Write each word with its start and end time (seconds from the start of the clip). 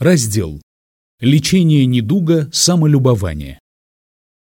Раздел. 0.00 0.62
Лечение 1.20 1.84
недуга 1.84 2.48
самолюбования. 2.52 3.58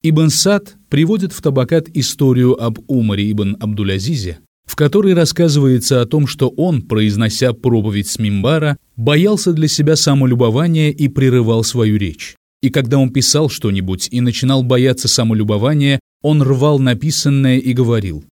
Ибн 0.03 0.31
Сад 0.31 0.77
приводит 0.89 1.35
в 1.35 1.43
Табакат 1.43 1.91
историю 1.93 2.59
об 2.59 2.79
Умаре 2.89 3.31
ибн 3.31 3.59
Абдулязизе, 3.61 4.39
в 4.65 4.77
которой 4.77 5.13
рассказывается 5.13 6.01
о 6.01 6.07
том, 6.07 6.27
что 6.27 6.49
он, 6.49 6.81
произнося 6.81 7.53
проповедь 7.53 8.09
с 8.09 8.19
мимбара, 8.19 8.79
боялся 8.97 9.53
для 9.53 9.69
себя 9.69 9.95
самолюбования 9.95 10.91
и 10.91 11.09
прерывал 11.09 11.65
свою 11.65 11.99
речь. 11.99 12.35
И 12.63 12.71
когда 12.71 12.97
он 12.97 13.13
писал 13.13 13.51
что-нибудь 13.51 14.09
и 14.11 14.23
начинал 14.23 14.63
бояться 14.63 15.07
самолюбования, 15.07 16.01
он 16.23 16.41
рвал 16.41 16.79
написанное 16.79 17.59
и 17.59 17.75
говорил 17.75 18.25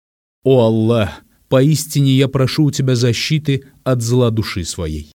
«О 0.45 0.61
Аллах, 0.61 1.21
поистине 1.49 2.13
я 2.13 2.29
прошу 2.29 2.63
у 2.63 2.71
тебя 2.71 2.95
защиты 2.95 3.65
от 3.83 4.01
зла 4.01 4.31
души 4.31 4.63
своей». 4.63 5.11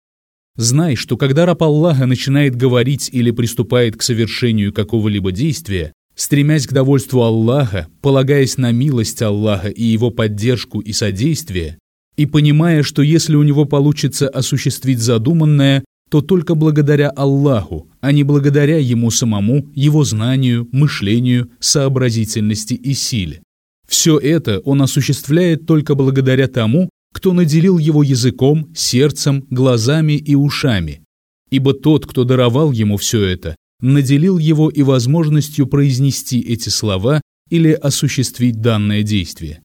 Знай, 0.57 0.95
что 0.95 1.17
когда 1.17 1.47
раб 1.47 1.63
Аллаха 1.65 2.07
начинает 2.07 2.55
говорить 2.55 3.11
или 3.13 3.33
приступает 3.33 3.97
к 3.97 4.03
совершению 4.03 4.73
какого-либо 4.73 5.33
действия, 5.33 5.93
стремясь 6.15 6.69
к 6.69 6.73
довольству 6.73 7.23
Аллаха, 7.23 7.89
полагаясь 8.01 8.57
на 8.57 8.71
милость 8.71 9.21
Аллаха 9.21 9.69
и 9.69 9.83
его 9.83 10.11
поддержку 10.11 10.79
и 10.79 10.93
содействие, 10.93 11.79
и 12.17 12.27
понимая, 12.27 12.85
что 12.85 13.03
если 13.03 13.35
у 13.35 13.43
него 13.43 13.65
получится 13.65 14.29
осуществить 14.29 15.01
задуманное, 15.01 15.85
то 16.09 16.21
только 16.21 16.55
благодаря 16.55 17.11
Аллаху, 17.11 17.89
а 18.01 18.13
не 18.13 18.23
благодаря 18.23 18.79
ему 18.79 19.11
самому, 19.11 19.67
его 19.75 20.05
знанию, 20.05 20.69
мышлению, 20.71 21.51
сообразительности 21.59 22.75
и 22.75 22.95
силе. 22.95 23.43
Все 23.89 24.19
это 24.19 24.61
он 24.61 24.83
осуществляет 24.83 25.67
только 25.67 25.97
благодаря 25.97 26.47
тому, 26.47 26.91
кто 27.15 27.33
наделил 27.33 27.79
его 27.79 28.03
языком, 28.03 28.75
сердцем, 28.75 29.47
глазами 29.49 30.15
и 30.15 30.35
ушами. 30.35 31.05
Ибо 31.49 31.73
тот, 31.73 32.07
кто 32.07 32.25
даровал 32.25 32.73
ему 32.73 32.97
все 32.97 33.23
это, 33.23 33.55
наделил 33.81 34.37
его 34.37 34.69
и 34.69 34.83
возможностью 34.83 35.69
произнести 35.69 36.41
эти 36.41 36.71
слова 36.71 37.21
или 37.49 37.71
осуществить 37.71 38.61
данное 38.61 39.05
действие. 39.05 39.63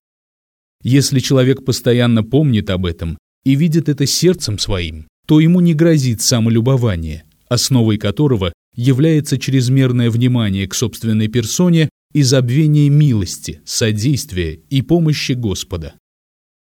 Если 0.84 1.20
человек 1.20 1.66
постоянно 1.66 2.23
помнит 2.23 2.70
об 2.70 2.86
этом 2.86 3.18
и 3.44 3.56
видит 3.56 3.90
это 3.90 4.06
сердцем 4.06 4.60
своим, 4.60 5.08
то 5.26 5.40
ему 5.40 5.60
не 5.60 5.73
грозит 5.73 6.22
самолюбование, 6.22 7.23
основой 7.50 7.98
которого 7.98 8.54
является 8.76 9.40
чрезмерное 9.40 10.12
внимание 10.12 10.68
к 10.68 10.76
собственной 10.76 11.30
персоне 11.30 11.90
и 12.14 12.22
забвение 12.22 12.90
милости, 12.90 13.62
содействия 13.66 14.54
и 14.70 14.84
помощи 14.84 15.32
Господа. 15.32 15.95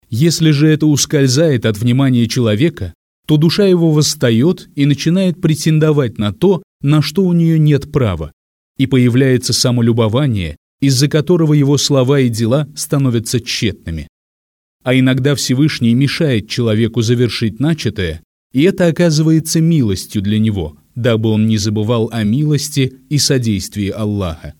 Если 0.09 0.51
же 0.51 0.67
это 0.67 0.87
ускользает 0.87 1.65
от 1.65 1.77
внимания 1.77 2.27
человека, 2.27 2.93
то 3.27 3.37
душа 3.37 3.65
его 3.65 3.91
восстает 3.91 4.69
и 4.75 4.85
начинает 4.85 5.39
претендовать 5.39 6.17
на 6.17 6.33
то, 6.33 6.63
на 6.81 7.01
что 7.01 7.23
у 7.23 7.33
нее 7.33 7.59
нет 7.59 7.91
права, 7.91 8.31
и 8.77 8.87
появляется 8.87 9.53
самолюбование, 9.53 10.57
из-за 10.81 11.07
которого 11.07 11.53
его 11.53 11.77
слова 11.77 12.21
и 12.21 12.29
дела 12.29 12.67
становятся 12.75 13.39
тщетными. 13.39 14.07
А 14.83 14.97
иногда 14.97 15.35
Всевышний 15.35 15.93
мешает 15.93 16.49
человеку 16.49 17.01
завершить 17.01 17.59
начатое, 17.59 18.23
и 18.51 18.63
это 18.63 18.87
оказывается 18.87 19.61
милостью 19.61 20.23
для 20.23 20.39
него, 20.39 20.77
дабы 20.95 21.29
он 21.29 21.45
не 21.45 21.57
забывал 21.57 22.09
о 22.11 22.23
милости 22.23 22.95
и 23.09 23.19
содействии 23.19 23.89
Аллаха. 23.89 24.55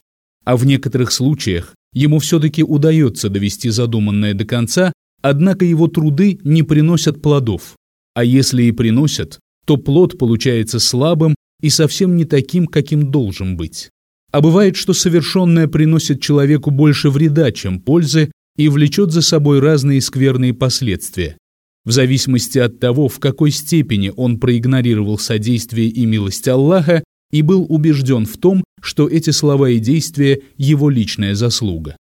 А 0.46 0.58
в 0.58 0.66
некоторых 0.66 1.12
случаях 1.12 1.74
ему 1.94 2.20
все-таки 2.20 2.64
удается 2.64 3.30
довести 3.30 3.70
задуманное 3.70 4.36
до 4.36 4.46
конца 4.46 4.94
Однако 5.22 5.66
его 5.66 5.88
труды 5.88 6.40
не 6.44 6.64
приносят 6.64 7.22
плодов, 7.22 7.76
а 8.14 8.24
если 8.24 8.64
и 8.64 8.72
приносят, 8.72 9.40
то 9.66 9.78
плод 9.78 10.18
получается 10.18 10.80
слабым 10.80 11.36
и 11.62 11.70
совсем 11.70 12.16
не 12.16 12.26
таким, 12.26 12.68
каким 12.68 13.12
должен 13.12 13.58
быть. 13.58 13.90
А 14.32 14.42
бывает, 14.42 14.76
что 14.76 14.94
совершенное 14.94 15.68
приносит 15.68 16.22
человеку 16.22 16.72
больше 16.72 17.10
вреда, 17.10 17.52
чем 17.52 17.80
пользы, 17.80 18.32
и 18.56 18.68
влечет 18.68 19.12
за 19.12 19.22
собой 19.22 19.60
разные 19.60 20.02
скверные 20.02 20.54
последствия. 20.54 21.38
В 21.86 21.92
зависимости 21.92 22.60
от 22.60 22.80
того, 22.80 23.08
в 23.08 23.20
какой 23.20 23.52
степени 23.52 24.12
он 24.16 24.40
проигнорировал 24.40 25.18
содействие 25.18 25.88
и 25.88 26.06
милость 26.06 26.48
Аллаха 26.48 27.04
и 27.32 27.42
был 27.42 27.66
убежден 27.70 28.26
в 28.26 28.38
том, 28.38 28.64
что 28.82 29.08
эти 29.08 29.30
слова 29.30 29.70
и 29.70 29.80
действия– 29.80 30.42
его 30.58 30.90
личная 30.90 31.36
заслуга. 31.36 31.96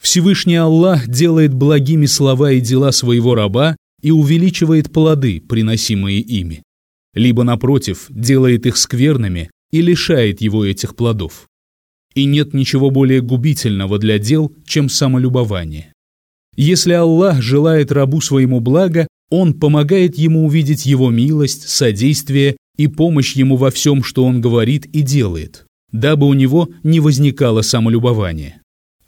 Всевышний 0.00 0.56
Аллах 0.56 1.08
делает 1.08 1.52
благими 1.52 2.06
слова 2.06 2.52
и 2.52 2.60
дела 2.60 2.90
своего 2.90 3.34
раба 3.34 3.76
и 4.02 4.10
увеличивает 4.10 4.90
плоды, 4.90 5.42
приносимые 5.46 6.20
ими. 6.20 6.62
Либо, 7.14 7.44
напротив, 7.44 8.06
делает 8.08 8.66
их 8.66 8.78
скверными 8.78 9.50
и 9.70 9.82
лишает 9.82 10.40
его 10.40 10.64
этих 10.64 10.96
плодов. 10.96 11.46
И 12.14 12.24
нет 12.24 12.54
ничего 12.54 12.90
более 12.90 13.20
губительного 13.20 13.98
для 13.98 14.18
дел, 14.18 14.52
чем 14.66 14.88
самолюбование. 14.88 15.92
Если 16.56 16.92
Аллах 16.92 17.42
желает 17.42 17.92
рабу 17.92 18.20
своему 18.20 18.60
блага, 18.60 19.06
Он 19.30 19.54
помогает 19.54 20.16
ему 20.16 20.46
увидеть 20.46 20.86
его 20.86 21.10
милость, 21.10 21.68
содействие 21.68 22.56
и 22.76 22.88
помощь 22.88 23.34
ему 23.34 23.56
во 23.56 23.70
всем, 23.70 24.02
что 24.02 24.24
он 24.24 24.40
говорит 24.40 24.86
и 24.86 25.02
делает, 25.02 25.66
дабы 25.92 26.26
у 26.26 26.32
него 26.32 26.70
не 26.82 26.98
возникало 27.00 27.62
самолюбование 27.62 28.59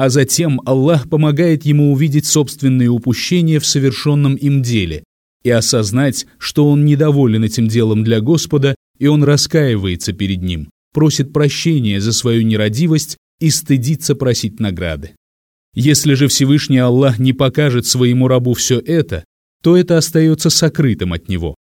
а 0.03 0.09
затем 0.09 0.61
Аллах 0.67 1.09
помогает 1.09 1.65
ему 1.65 1.93
увидеть 1.93 2.27
собственные 2.27 2.89
упущения 2.89 3.61
в 3.61 3.67
совершенном 3.67 4.35
им 4.35 4.61
деле 4.61 5.05
и 5.45 5.51
осознать, 5.51 6.27
что 6.39 6.69
он 6.69 6.85
недоволен 6.85 7.45
этим 7.45 7.69
делом 7.69 8.03
для 8.03 8.21
Господа, 8.21 8.75
и 8.99 9.07
он 9.07 9.23
раскаивается 9.23 10.13
перед 10.13 10.43
ним, 10.43 10.71
просит 10.93 11.33
прощения 11.33 12.01
за 12.01 12.13
свою 12.13 12.43
нерадивость 12.43 13.17
и 13.39 13.49
стыдится 13.49 14.17
просить 14.17 14.59
награды. 14.59 15.13
Если 15.73 16.15
же 16.15 16.27
Всевышний 16.27 16.79
Аллах 16.79 17.21
не 17.21 17.33
покажет 17.33 17.87
своему 17.87 18.27
рабу 18.27 18.55
все 18.55 18.81
это, 18.81 19.23
то 19.63 19.77
это 19.77 19.99
остается 19.99 20.51
сокрытым 20.51 21.13
от 21.13 21.29
него. 21.29 21.55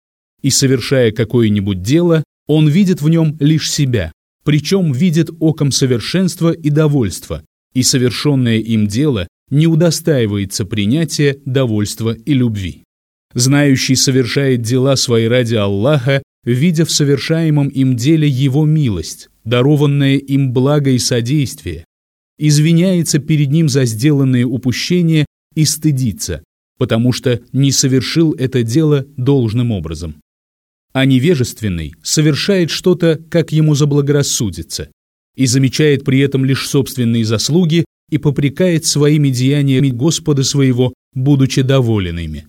И 0.41 0.49
совершая 0.49 1.11
какое-нибудь 1.11 1.81
дело, 1.81 2.23
он 2.47 2.69
видит 2.69 3.01
в 3.01 3.09
нем 3.09 3.35
лишь 3.41 3.69
себя, 3.69 4.13
причем 4.45 4.93
видит 4.93 5.29
оком 5.41 5.73
совершенства 5.73 6.53
и 6.53 6.69
довольства, 6.69 7.43
и 7.73 7.83
совершенное 7.83 8.57
им 8.57 8.87
дело 8.87 9.27
не 9.49 9.67
удостаивается 9.67 10.65
принятия, 10.65 11.37
довольства 11.45 12.13
и 12.13 12.33
любви. 12.33 12.83
Знающий 13.33 13.95
совершает 13.95 14.61
дела 14.61 14.95
свои 14.95 15.25
ради 15.27 15.55
Аллаха, 15.55 16.23
видя 16.43 16.85
в 16.85 16.91
совершаемом 16.91 17.67
им 17.67 17.95
деле 17.95 18.27
Его 18.27 18.65
милость, 18.65 19.29
дарованное 19.43 20.17
им 20.17 20.51
благо 20.51 20.89
и 20.89 20.99
содействие, 20.99 21.85
извиняется 22.37 23.19
перед 23.19 23.51
Ним 23.51 23.69
за 23.69 23.85
сделанные 23.85 24.45
упущения 24.45 25.25
и 25.55 25.65
стыдится, 25.65 26.43
потому 26.77 27.11
что 27.11 27.41
не 27.51 27.71
совершил 27.71 28.33
это 28.33 28.63
дело 28.63 29.05
должным 29.17 29.71
образом. 29.71 30.15
А 30.93 31.05
невежественный 31.05 31.93
совершает 32.01 32.71
что-то, 32.71 33.19
как 33.29 33.51
ему 33.51 33.75
заблагорассудится, 33.75 34.89
и 35.39 35.45
замечает 35.45 36.03
при 36.03 36.19
этом 36.19 36.43
лишь 36.43 36.67
собственные 36.67 37.23
заслуги 37.23 37.85
и 38.09 38.17
попрекает 38.17 38.83
своими 38.85 39.29
деяниями 39.29 39.89
Господа 39.89 40.43
своего, 40.43 40.93
будучи 41.13 41.61
доволен 41.61 42.19
ими. 42.19 42.47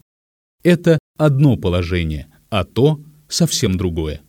Это 0.64 0.98
одно 1.16 1.56
положение, 1.56 2.26
а 2.50 2.64
то 2.64 3.00
совсем 3.28 3.78
другое. 3.78 4.22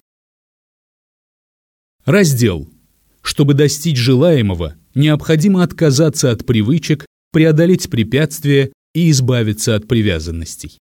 Раздел. 2.05 2.69
Чтобы 3.23 3.55
достичь 3.55 3.97
желаемого, 3.97 4.75
необходимо 4.93 5.63
отказаться 5.63 6.29
от 6.29 6.45
привычек, 6.45 7.07
преодолеть 7.31 7.89
препятствия 7.89 8.71
и 8.93 9.09
избавиться 9.09 9.75
от 9.75 9.87
привязанностей. 9.87 10.77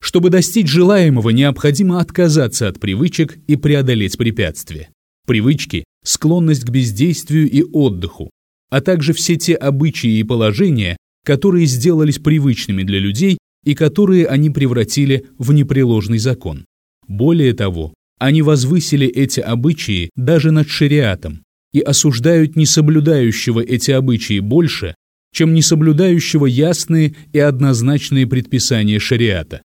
Чтобы 0.00 0.30
достичь 0.30 0.66
желаемого, 0.66 1.30
необходимо 1.30 2.00
отказаться 2.00 2.66
от 2.66 2.80
привычек 2.80 3.38
и 3.46 3.54
преодолеть 3.54 4.18
препятствия. 4.18 4.90
Привычки 5.28 5.84
склонность 6.04 6.64
к 6.64 6.70
бездействию 6.70 7.50
и 7.50 7.62
отдыху, 7.62 8.30
а 8.70 8.80
также 8.80 9.12
все 9.12 9.36
те 9.36 9.54
обычаи 9.54 10.18
и 10.18 10.24
положения, 10.24 10.96
которые 11.24 11.66
сделались 11.66 12.18
привычными 12.18 12.82
для 12.82 12.98
людей 12.98 13.38
и 13.64 13.74
которые 13.74 14.26
они 14.26 14.50
превратили 14.50 15.26
в 15.38 15.52
непреложный 15.52 16.18
закон. 16.18 16.64
Более 17.06 17.52
того, 17.52 17.94
они 18.18 18.42
возвысили 18.42 19.06
эти 19.06 19.40
обычаи 19.40 20.10
даже 20.16 20.50
над 20.50 20.68
шариатом 20.68 21.42
и 21.72 21.80
осуждают 21.80 22.56
несоблюдающего 22.56 23.60
эти 23.60 23.90
обычаи 23.90 24.40
больше, 24.40 24.94
чем 25.32 25.54
несоблюдающего 25.54 26.46
ясные 26.46 27.14
и 27.32 27.38
однозначные 27.38 28.26
предписания 28.26 28.98
шариата. 28.98 29.62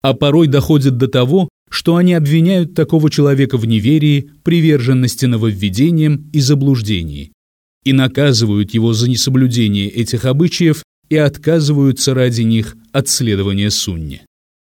А 0.00 0.14
порой 0.14 0.46
доходят 0.46 0.96
до 0.96 1.08
того, 1.08 1.48
что 1.70 1.96
они 1.96 2.14
обвиняют 2.14 2.74
такого 2.74 3.10
человека 3.10 3.58
в 3.58 3.66
неверии, 3.66 4.30
приверженности 4.42 5.26
нововведениям 5.26 6.28
и 6.32 6.40
заблуждении, 6.40 7.32
и 7.84 7.92
наказывают 7.92 8.74
его 8.74 8.92
за 8.92 9.08
несоблюдение 9.08 9.88
этих 9.88 10.24
обычаев 10.24 10.82
и 11.08 11.16
отказываются 11.16 12.14
ради 12.14 12.42
них 12.42 12.76
от 12.92 13.08
следования 13.08 13.70
сунне. 13.70 14.22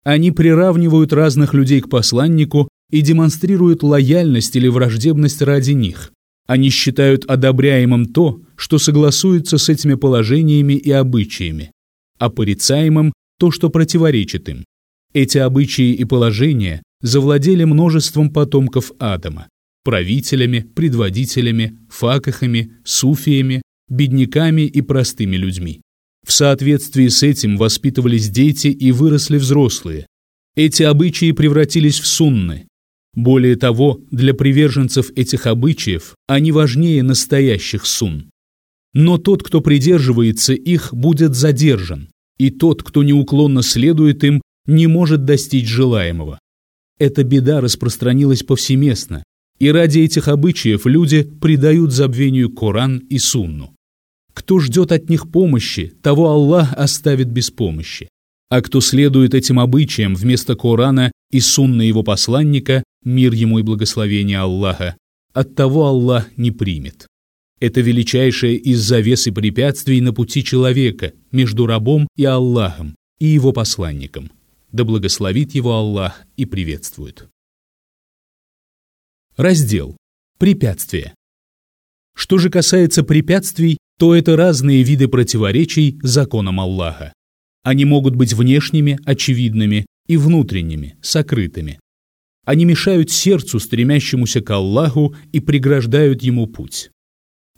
Они 0.05 0.33
приравнивают 0.33 1.13
разных 1.13 1.55
людей 1.55 1.81
к 1.81 1.89
посланнику 1.89 2.69
и 2.91 3.01
демонстрируют 3.01 3.83
лояльность 3.83 4.57
или 4.57 4.69
враждебность 4.69 5.43
ради 5.43 5.73
них. 5.73 6.13
Они 6.47 6.71
считают 6.71 7.25
одобряемым 7.25 8.07
то, 8.07 8.41
что 8.57 8.79
согласуется 8.79 9.59
с 9.59 9.69
этими 9.69 9.95
положениями 9.95 10.75
и 10.75 10.91
обычаями, 10.91 11.71
а 12.19 12.31
порицаемым 12.31 13.13
то, 13.39 13.51
что 13.51 13.71
противоречит 13.71 14.49
им. 14.49 14.65
Эти 15.15 15.39
обычаи 15.39 15.93
и 15.93 16.05
положения 16.05 16.83
завладели 17.03 17.65
множеством 17.65 18.31
потомков 18.31 18.93
Адама, 18.99 19.49
правителями, 19.85 20.61
предводителями, 20.75 21.79
факахами, 21.91 22.73
суфиями, 22.85 23.63
бедняками 23.91 24.63
и 24.63 24.81
простыми 24.81 25.37
людьми. 25.37 25.83
В 26.27 26.33
соответствии 26.33 27.09
с 27.09 27.23
этим 27.23 27.57
воспитывались 27.57 28.31
дети 28.31 28.69
и 28.69 28.93
выросли 28.93 29.37
взрослые. 29.37 30.07
Эти 30.55 30.83
обычаи 30.83 31.33
превратились 31.33 31.99
в 31.99 32.07
сунны. 32.07 32.69
Более 33.15 33.57
того, 33.57 34.01
для 34.11 34.33
приверженцев 34.33 35.11
этих 35.15 35.47
обычаев 35.47 36.15
они 36.27 36.53
важнее 36.53 37.03
настоящих 37.03 37.85
сунн. 37.85 38.31
Но 38.95 39.19
тот, 39.19 39.43
кто 39.43 39.61
придерживается 39.61 40.55
их, 40.55 40.95
будет 40.95 41.35
задержан, 41.35 42.09
и 42.39 42.51
тот, 42.51 42.83
кто 42.83 43.03
неуклонно 43.03 43.63
следует 43.63 44.25
им, 44.25 44.41
не 44.67 44.87
может 44.87 45.25
достичь 45.25 45.67
желаемого. 45.67 46.39
Эта 46.99 47.25
беда 47.25 47.61
распространилась 47.61 48.43
повсеместно, 48.43 49.25
и 49.59 49.71
ради 49.71 50.01
этих 50.01 50.29
обычаев 50.29 50.87
люди 50.87 51.23
предают 51.23 51.93
забвению 51.93 52.51
Коран 52.51 52.99
и 52.99 53.19
Сунну. 53.19 53.75
Кто 54.35 54.59
ждет 54.61 54.93
от 54.93 55.09
них 55.09 55.31
помощи, 55.31 55.93
того 56.03 56.31
Аллах 56.31 56.73
оставит 56.75 57.29
без 57.29 57.51
помощи. 57.51 58.09
А 58.51 58.61
кто 58.61 58.81
следует 58.81 59.35
этим 59.35 59.59
обычаям 59.59 60.15
вместо 60.15 60.55
Корана 60.57 61.13
и 61.31 61.41
Сунны 61.41 61.83
его 61.83 62.03
посланника, 62.03 62.83
мир 63.05 63.33
ему 63.33 63.59
и 63.59 63.63
благословение 63.63 64.39
Аллаха, 64.39 64.97
от 65.33 65.55
того 65.55 65.87
Аллах 65.87 66.29
не 66.37 66.51
примет. 66.51 67.07
Это 67.61 67.81
величайшее 67.81 68.57
из 68.57 68.81
завес 68.81 69.27
и 69.27 69.31
препятствий 69.31 70.01
на 70.01 70.13
пути 70.13 70.43
человека 70.43 71.13
между 71.31 71.67
рабом 71.67 72.09
и 72.17 72.25
Аллахом 72.25 72.97
и 73.21 73.27
его 73.27 73.53
посланником. 73.53 74.31
Да 74.73 74.85
благословит 74.85 75.55
его 75.55 75.75
Аллах 75.75 76.25
и 76.37 76.47
приветствует. 76.47 77.29
Раздел. 79.37 79.97
Препятствия. 80.39 81.15
Что 82.15 82.39
же 82.39 82.51
касается 82.51 83.03
препятствий, 83.03 83.79
то 83.99 84.15
это 84.15 84.37
разные 84.37 84.83
виды 84.83 85.09
противоречий 85.09 85.99
законам 86.03 86.59
Аллаха. 86.59 87.13
Они 87.63 87.85
могут 87.85 88.17
быть 88.17 88.33
внешними, 88.33 88.99
очевидными, 89.05 89.87
и 90.09 90.17
внутренними, 90.17 90.97
сокрытыми. 91.01 91.79
Они 92.45 92.65
мешают 92.65 93.11
сердцу, 93.11 93.61
стремящемуся 93.61 94.41
к 94.41 94.51
Аллаху, 94.51 95.15
и 95.33 95.41
преграждают 95.41 96.23
ему 96.23 96.47
путь. 96.47 96.91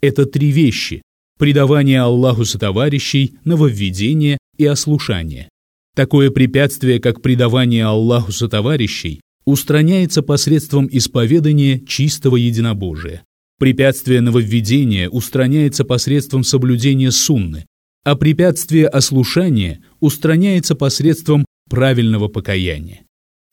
Это 0.01 0.25
три 0.25 0.51
вещи– 0.51 1.01
предавание 1.39 2.01
Аллаху 2.01 2.45
сотоварищей, 2.45 3.37
нововведение 3.43 4.37
и 4.57 4.65
ослушание. 4.65 5.49
Такое 5.95 6.29
препятствие, 6.29 6.99
как 6.99 7.21
предавание 7.21 7.85
Аллаху 7.85 8.33
сотоварищей, 8.33 9.21
устраняется 9.45 10.21
посредством 10.21 10.89
исповедания 10.91 11.79
чистого 11.79 12.35
единобожия. 12.35 13.23
Препятствие 13.57 14.19
нововведения 14.19 15.09
устраняется 15.09 15.85
посредством 15.85 16.43
соблюдения 16.43 17.11
сунны, 17.11 17.65
а 18.03 18.15
препятствие 18.15 18.87
ослушания 18.87 19.81
устраняется 20.01 20.75
посредством 20.75 21.45
правильного 21.69 22.27
покаяния. 22.27 23.03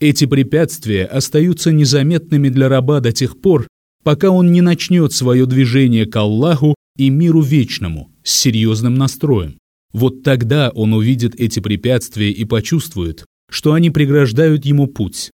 Эти 0.00 0.24
препятствия 0.24 1.04
остаются 1.04 1.70
незаметными 1.70 2.48
для 2.48 2.68
раба 2.68 2.98
до 2.98 3.12
тех 3.12 3.40
пор, 3.40 3.68
пока 4.02 4.30
он 4.30 4.50
не 4.50 4.60
начнет 4.60 5.12
свое 5.12 5.46
движение 5.46 6.06
к 6.06 6.16
Аллаху 6.16 6.74
и 6.98 7.08
миру 7.08 7.40
вечному 7.40 8.10
с 8.24 8.34
серьезным 8.34 8.96
настроем. 8.96 9.58
Вот 9.92 10.22
тогда 10.22 10.70
он 10.70 10.94
увидит 10.94 11.34
эти 11.38 11.60
препятствия 11.60 12.30
и 12.30 12.44
почувствует, 12.44 13.26
что 13.50 13.74
они 13.74 13.90
преграждают 13.90 14.64
ему 14.64 14.86
путь. 14.86 15.30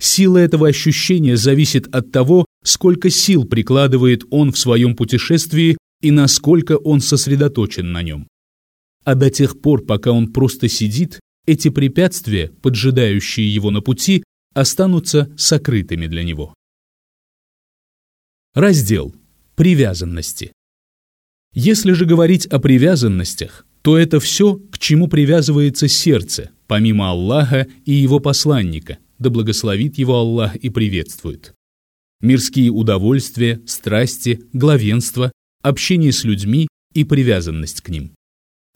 Сила 0.00 0.38
этого 0.38 0.68
ощущения 0.68 1.36
зависит 1.36 1.94
от 1.94 2.12
того, 2.12 2.46
сколько 2.64 3.10
сил 3.10 3.44
прикладывает 3.44 4.22
он 4.30 4.52
в 4.52 4.58
своем 4.58 4.96
путешествии 4.96 5.76
и 6.00 6.10
насколько 6.10 6.76
он 6.76 7.00
сосредоточен 7.00 7.92
на 7.92 8.02
нем. 8.02 8.28
А 9.04 9.14
до 9.14 9.30
тех 9.30 9.60
пор, 9.60 9.84
пока 9.84 10.12
он 10.12 10.32
просто 10.32 10.68
сидит, 10.68 11.20
эти 11.46 11.70
препятствия, 11.70 12.48
поджидающие 12.62 13.52
его 13.52 13.70
на 13.70 13.80
пути, 13.80 14.22
останутся 14.54 15.32
сокрытыми 15.36 16.06
для 16.06 16.22
него. 16.22 16.54
Раздел 18.54 19.14
«Привязанности». 19.56 20.52
Если 21.54 21.92
же 21.92 22.04
говорить 22.04 22.46
о 22.46 22.58
привязанностях, 22.58 23.66
то 23.88 23.96
это 23.96 24.20
все, 24.20 24.56
к 24.70 24.78
чему 24.78 25.08
привязывается 25.08 25.88
сердце, 25.88 26.50
помимо 26.66 27.08
Аллаха 27.08 27.66
и 27.86 27.94
его 27.94 28.20
посланника, 28.20 28.98
да 29.18 29.30
благословит 29.30 29.96
его 29.96 30.16
Аллах 30.16 30.56
и 30.56 30.68
приветствует 30.68 31.54
мирские 32.20 32.70
удовольствия, 32.70 33.62
страсти, 33.64 34.42
главенство, 34.52 35.32
общение 35.62 36.12
с 36.12 36.24
людьми 36.24 36.68
и 36.92 37.04
привязанность 37.04 37.80
к 37.80 37.88
ним. 37.88 38.10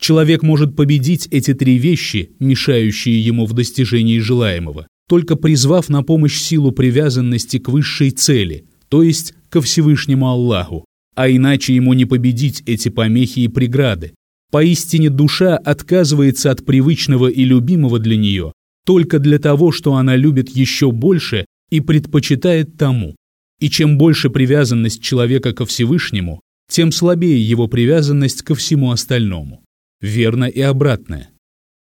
Человек 0.00 0.42
может 0.42 0.76
победить 0.76 1.28
эти 1.30 1.52
три 1.52 1.76
вещи, 1.76 2.30
мешающие 2.38 3.22
ему 3.22 3.44
в 3.44 3.52
достижении 3.52 4.18
желаемого, 4.18 4.86
только 5.10 5.36
призвав 5.36 5.90
на 5.90 6.02
помощь 6.02 6.40
силу 6.40 6.72
привязанности 6.72 7.58
к 7.58 7.68
высшей 7.68 8.12
цели, 8.12 8.64
то 8.88 9.02
есть 9.02 9.34
ко 9.50 9.60
Всевышнему 9.60 10.30
Аллаху, 10.30 10.86
а 11.14 11.28
иначе 11.28 11.74
ему 11.74 11.92
не 11.92 12.06
победить 12.06 12.62
эти 12.64 12.88
помехи 12.88 13.40
и 13.40 13.48
преграды. 13.48 14.14
Поистине 14.52 15.08
душа 15.08 15.56
отказывается 15.56 16.50
от 16.50 16.64
привычного 16.64 17.28
и 17.28 17.44
любимого 17.44 17.99
для 17.99 18.16
нее 18.16 18.52
только 18.84 19.19
для 19.19 19.38
того, 19.38 19.72
что 19.72 19.94
она 19.94 20.14
любит 20.14 20.50
еще 20.50 20.93
больше 20.93 21.46
и 21.70 21.81
предпочитает 21.81 22.76
тому, 22.76 23.16
и 23.60 23.70
чем 23.70 23.96
больше 23.96 24.28
привязанность 24.28 25.02
человека 25.02 25.54
ко 25.54 25.64
Всевышнему, 25.64 26.40
тем 26.70 26.93
слабее 26.93 27.43
его 27.43 27.66
привязанность 27.66 28.43
ко 28.43 28.54
всему 28.54 28.90
остальному. 28.90 29.64
Верно 30.00 30.44
и 30.44 30.60
обратное. 30.60 31.31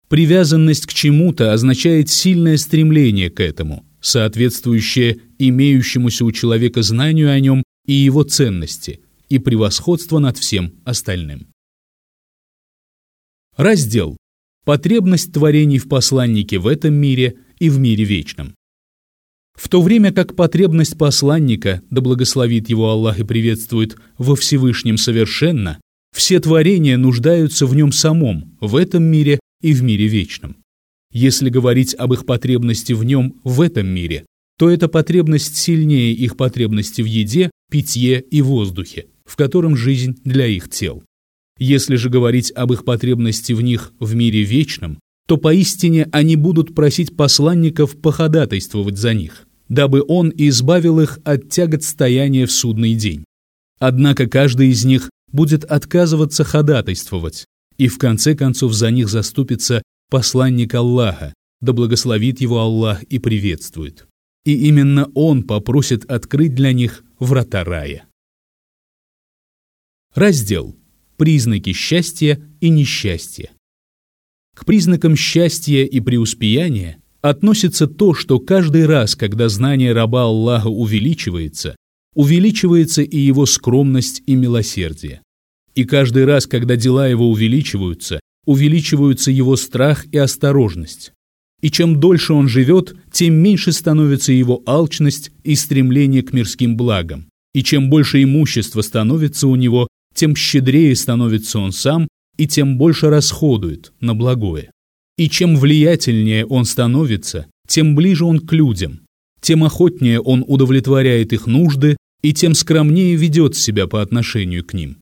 Привязанность 0.08 0.86
к 0.86 0.94
чему-то 0.94 1.52
означает 1.52 2.08
сильное 2.08 2.56
стремление 2.56 3.30
к 3.30 3.40
этому, 3.40 3.84
соответствующее 4.00 5.18
имеющемуся 5.38 6.24
у 6.24 6.32
человека 6.32 6.82
знанию 6.82 7.30
о 7.30 7.40
нем 7.40 7.64
и 7.86 7.92
его 7.92 8.22
ценности, 8.22 9.00
и 9.28 9.38
превосходство 9.38 10.20
над 10.20 10.38
всем 10.38 10.74
остальным. 10.84 11.51
Раздел. 13.56 14.16
Потребность 14.64 15.30
творений 15.30 15.76
в 15.76 15.86
посланнике 15.86 16.58
в 16.58 16.66
этом 16.66 16.94
мире 16.94 17.36
и 17.58 17.68
в 17.68 17.78
мире 17.78 18.04
вечном. 18.04 18.54
В 19.54 19.68
то 19.68 19.82
время 19.82 20.10
как 20.10 20.34
потребность 20.34 20.96
посланника, 20.96 21.82
да 21.90 22.00
благословит 22.00 22.70
его 22.70 22.88
Аллах 22.88 23.18
и 23.20 23.24
приветствует, 23.24 23.98
во 24.16 24.36
Всевышнем 24.36 24.96
совершенно, 24.96 25.78
все 26.16 26.40
творения 26.40 26.96
нуждаются 26.96 27.66
в 27.66 27.74
нем 27.76 27.92
самом, 27.92 28.56
в 28.62 28.74
этом 28.74 29.04
мире 29.04 29.38
и 29.60 29.74
в 29.74 29.82
мире 29.82 30.06
вечном. 30.06 30.56
Если 31.12 31.50
говорить 31.50 31.94
об 31.94 32.14
их 32.14 32.24
потребности 32.24 32.94
в 32.94 33.04
нем 33.04 33.38
в 33.44 33.60
этом 33.60 33.86
мире, 33.86 34.24
то 34.58 34.70
эта 34.70 34.88
потребность 34.88 35.58
сильнее 35.58 36.14
их 36.14 36.38
потребности 36.38 37.02
в 37.02 37.06
еде, 37.06 37.50
питье 37.70 38.18
и 38.22 38.40
воздухе, 38.40 39.08
в 39.26 39.36
котором 39.36 39.76
жизнь 39.76 40.18
для 40.24 40.46
их 40.46 40.70
тел. 40.70 41.02
Если 41.58 41.96
же 41.96 42.08
говорить 42.08 42.52
об 42.52 42.72
их 42.72 42.84
потребности 42.84 43.52
в 43.52 43.60
них 43.60 43.92
в 43.98 44.14
мире 44.14 44.42
вечном, 44.42 44.98
то 45.26 45.36
поистине 45.36 46.08
они 46.12 46.36
будут 46.36 46.74
просить 46.74 47.16
посланников 47.16 48.00
походатайствовать 48.00 48.98
за 48.98 49.14
них, 49.14 49.46
дабы 49.68 50.04
он 50.06 50.32
избавил 50.34 51.00
их 51.00 51.18
от 51.24 51.48
тягот 51.48 51.84
стояния 51.84 52.46
в 52.46 52.52
судный 52.52 52.94
день. 52.94 53.24
Однако 53.78 54.26
каждый 54.26 54.68
из 54.68 54.84
них 54.84 55.10
будет 55.30 55.64
отказываться 55.64 56.44
ходатайствовать, 56.44 57.46
и 57.78 57.88
в 57.88 57.98
конце 57.98 58.34
концов 58.34 58.72
за 58.72 58.90
них 58.90 59.08
заступится 59.08 59.82
посланник 60.10 60.74
Аллаха, 60.74 61.32
да 61.60 61.72
благословит 61.72 62.40
его 62.40 62.60
Аллах 62.60 63.02
и 63.04 63.18
приветствует. 63.18 64.06
И 64.44 64.68
именно 64.68 65.10
он 65.14 65.44
попросит 65.44 66.04
открыть 66.10 66.54
для 66.54 66.72
них 66.72 67.04
врата 67.18 67.64
рая. 67.64 68.04
Раздел 70.14 70.76
«Признаки 71.16 71.72
счастья 71.72 72.40
и 72.60 72.68
несчастья». 72.68 73.50
К 74.54 74.64
признакам 74.64 75.16
счастья 75.16 75.84
и 75.84 76.00
преуспеяния 76.00 76.98
относится 77.22 77.86
то, 77.86 78.14
что 78.14 78.38
каждый 78.38 78.86
раз, 78.86 79.14
когда 79.14 79.48
знание 79.48 79.92
раба 79.92 80.24
Аллаха 80.24 80.68
увеличивается, 80.68 81.76
увеличивается 82.14 83.02
и 83.02 83.18
его 83.18 83.46
скромность 83.46 84.22
и 84.26 84.34
милосердие. 84.34 85.22
И 85.74 85.84
каждый 85.84 86.26
раз, 86.26 86.46
когда 86.46 86.76
дела 86.76 87.08
его 87.08 87.30
увеличиваются, 87.30 88.20
увеличиваются 88.44 89.30
его 89.30 89.56
страх 89.56 90.04
и 90.12 90.18
осторожность. 90.18 91.12
И 91.62 91.70
чем 91.70 92.00
дольше 92.00 92.32
он 92.34 92.48
живет, 92.48 92.94
тем 93.12 93.34
меньше 93.34 93.72
становится 93.72 94.32
его 94.32 94.62
алчность 94.66 95.30
и 95.44 95.54
стремление 95.54 96.22
к 96.22 96.32
мирским 96.32 96.76
благам. 96.76 97.28
И 97.54 97.62
чем 97.62 97.88
больше 97.88 98.22
имущества 98.22 98.82
становится 98.82 99.46
у 99.46 99.54
него, 99.54 99.86
тем 100.22 100.36
щедрее 100.36 100.94
становится 100.94 101.58
он 101.58 101.72
сам 101.72 102.06
и 102.36 102.46
тем 102.46 102.78
больше 102.78 103.10
расходует 103.10 103.92
на 104.00 104.14
благое. 104.14 104.70
И 105.18 105.28
чем 105.28 105.56
влиятельнее 105.56 106.46
он 106.46 106.64
становится, 106.64 107.48
тем 107.66 107.96
ближе 107.96 108.24
он 108.24 108.38
к 108.38 108.52
людям, 108.52 109.00
тем 109.40 109.64
охотнее 109.64 110.20
он 110.20 110.44
удовлетворяет 110.46 111.32
их 111.32 111.48
нужды 111.48 111.96
и 112.22 112.32
тем 112.32 112.54
скромнее 112.54 113.16
ведет 113.16 113.56
себя 113.56 113.88
по 113.88 114.00
отношению 114.00 114.64
к 114.64 114.74
ним. 114.74 114.98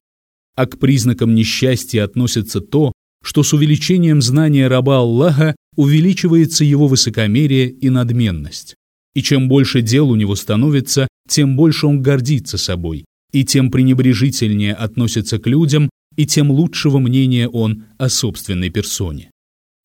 А 0.56 0.64
к 0.64 0.78
признакам 0.78 1.34
несчастья 1.34 2.04
относится 2.04 2.62
то, 2.62 2.92
что 3.22 3.42
с 3.42 3.52
увеличением 3.52 4.22
знания 4.22 4.68
раба 4.68 5.00
Аллаха 5.00 5.54
увеличивается 5.76 6.64
его 6.64 6.88
высокомерие 6.88 7.68
и 7.68 7.90
надменность. 7.90 8.74
И 9.14 9.20
чем 9.20 9.50
больше 9.50 9.82
дел 9.82 10.08
у 10.08 10.16
него 10.16 10.34
становится, 10.34 11.08
тем 11.28 11.56
больше 11.56 11.86
он 11.86 12.00
гордится 12.00 12.56
собой, 12.56 13.04
и 13.32 13.44
тем 13.44 13.70
пренебрежительнее 13.70 14.74
относится 14.74 15.38
к 15.38 15.46
людям, 15.46 15.90
и 16.16 16.26
тем 16.26 16.50
лучшего 16.50 16.98
мнения 16.98 17.48
он 17.48 17.84
о 17.98 18.08
собственной 18.08 18.70
персоне. 18.70 19.30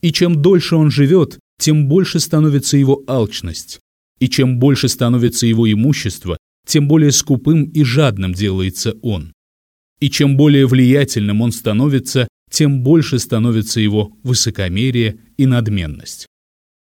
И 0.02 0.12
чем 0.12 0.42
дольше 0.42 0.76
он 0.76 0.92
живет, 0.92 1.40
тем 1.60 1.88
больше 1.88 2.20
становится 2.20 2.78
его 2.78 3.04
алчность, 3.08 3.80
и 4.20 4.28
чем 4.28 4.60
больше 4.60 4.90
становится 4.90 5.46
его 5.48 5.72
имущество, 5.72 6.38
тем 6.68 6.88
более 6.88 7.12
скупым 7.12 7.66
и 7.66 7.84
жадным 7.84 8.34
делается 8.34 8.96
он. 9.02 9.34
И 10.00 10.10
чем 10.10 10.36
более 10.36 10.68
влиятельным 10.68 11.42
он 11.42 11.52
становится, 11.52 12.28
тем 12.52 12.84
больше 12.84 13.20
становится 13.20 13.80
его 13.80 14.12
высокомерие 14.24 15.20
и 15.38 15.46
надменность. 15.46 16.28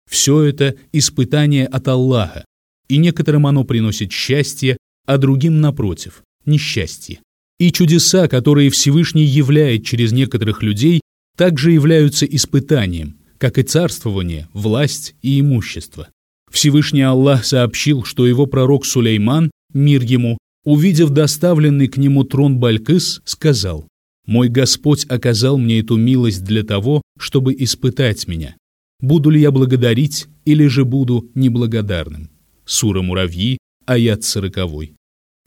Все 0.10 0.42
это 0.42 0.76
испытание 0.92 1.66
от 1.66 1.88
Аллаха, 1.88 2.46
и 2.88 2.98
некоторым 2.98 3.46
оно 3.48 3.64
приносит 3.64 4.12
счастье, 4.12 4.78
а 5.06 5.18
другим, 5.18 5.62
напротив, 5.62 6.24
несчастье. 6.46 7.20
И 7.60 7.72
чудеса, 7.72 8.28
которые 8.28 8.70
Всевышний 8.70 9.26
являет 9.26 9.86
через 9.86 10.12
некоторых 10.12 10.64
людей, 10.64 11.02
также 11.38 11.72
являются 11.72 12.26
испытанием, 12.26 13.18
как 13.38 13.58
и 13.58 13.64
царствование, 13.64 14.48
власть 14.54 15.16
и 15.22 15.40
имущество. 15.40 16.10
Всевышний 16.52 17.02
Аллах 17.02 17.46
сообщил, 17.46 18.04
что 18.04 18.26
его 18.26 18.46
пророк 18.46 18.86
Сулейман, 18.86 19.52
мир 19.74 20.04
ему, 20.04 20.38
увидев 20.66 21.10
доставленный 21.12 21.88
к 21.88 21.98
нему 21.98 22.24
трон 22.24 22.58
Балькыс, 22.58 23.22
сказал, 23.26 23.88
«Мой 24.26 24.50
Господь 24.50 25.06
оказал 25.10 25.58
мне 25.58 25.80
эту 25.80 25.98
милость 25.98 26.44
для 26.44 26.64
того, 26.64 27.02
чтобы 27.18 27.56
испытать 27.58 28.28
меня. 28.28 28.56
Буду 29.00 29.30
ли 29.30 29.42
я 29.42 29.52
благодарить 29.52 30.28
или 30.46 30.68
же 30.68 30.86
буду 30.86 31.30
неблагодарным?» 31.36 32.30
Сура 32.66 33.02
Муравьи, 33.02 33.58
аят 33.86 34.24
сороковой. 34.24 34.94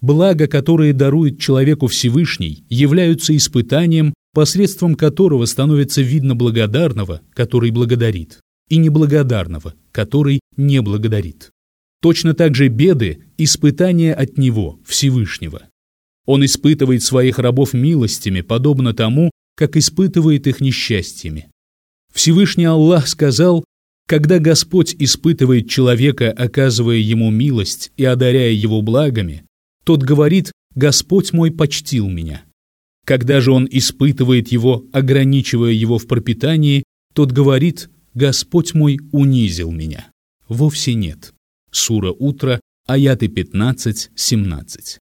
Блага, 0.03 0.49
которые 0.49 0.93
дарует 0.93 1.39
человеку 1.39 1.87
Всевышний, 1.87 2.65
являются 2.69 3.35
испытанием, 3.37 4.13
посредством 4.35 4.97
которого 4.97 5.47
становится 5.47 6.03
видно 6.03 6.35
благодарного, 6.35 7.21
который 7.33 7.71
благодарит, 7.71 8.41
и 8.69 8.79
неблагодарного, 8.79 9.75
который 9.93 10.41
не 10.57 10.83
благодарит. 10.83 11.51
Точно 12.03 12.35
так 12.35 12.57
же 12.57 12.67
беды– 12.67 13.27
испытания 13.39 14.13
от 14.13 14.39
Него, 14.39 14.81
Всевышнего. 14.85 15.63
Он 16.27 16.45
испытывает 16.45 17.05
своих 17.05 17.39
рабов 17.39 17.73
милостями, 17.73 18.41
подобно 18.41 18.95
тому, 18.95 19.31
как 19.57 19.77
испытывает 19.77 20.49
их 20.49 20.61
несчастьями. 20.61 21.49
Всевышний 22.13 22.65
Аллах 22.65 23.07
сказал, 23.07 23.65
когда 24.09 24.41
Господь 24.41 24.97
испытывает 24.99 25.69
человека, 25.69 26.33
оказывая 26.33 26.97
ему 26.97 27.31
милость 27.31 27.93
и 27.97 28.05
одаряя 28.05 28.51
его 28.51 28.83
благами, 28.83 29.45
тот 29.85 30.03
говорит 30.03 30.53
«Господь 30.75 31.33
мой 31.33 31.51
почтил 31.51 32.09
меня». 32.09 32.43
Когда 33.05 33.41
же 33.41 33.51
он 33.53 33.67
испытывает 33.71 34.53
его, 34.53 34.85
ограничивая 34.93 35.73
его 35.73 35.99
в 35.99 36.07
пропитании, 36.07 36.85
тот 37.15 37.33
говорит 37.33 37.91
«Господь 38.15 38.75
мой 38.75 38.99
унизил 39.11 39.73
меня». 39.73 40.09
Вовсе 40.49 40.95
нет. 40.95 41.33
Сура 41.71 42.13
Утро, 42.13 42.61
аяты 42.87 43.27
15-17. 43.27 44.99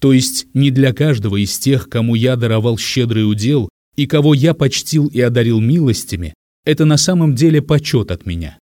То 0.00 0.12
есть 0.12 0.46
не 0.54 0.70
для 0.70 0.92
каждого 0.92 1.36
из 1.36 1.58
тех, 1.58 1.88
кому 1.88 2.14
я 2.14 2.36
даровал 2.36 2.78
щедрый 2.78 3.30
удел 3.30 3.68
и 3.96 4.06
кого 4.06 4.32
я 4.32 4.54
почтил 4.54 5.06
и 5.06 5.20
одарил 5.20 5.60
милостями, 5.60 6.34
это 6.64 6.84
на 6.84 6.96
самом 6.96 7.34
деле 7.34 7.60
почет 7.60 8.10
от 8.10 8.26
меня. 8.26 8.58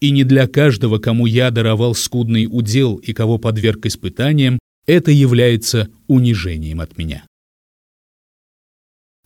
И 0.00 0.10
не 0.10 0.24
для 0.24 0.46
каждого, 0.46 0.98
кому 0.98 1.26
я 1.26 1.50
даровал 1.50 1.94
скудный 1.94 2.46
удел 2.50 2.96
и 2.96 3.12
кого 3.12 3.38
подверг 3.38 3.84
испытаниям, 3.86 4.58
это 4.88 5.10
является 5.10 5.90
унижением 6.06 6.80
от 6.80 6.96
меня. 6.96 7.26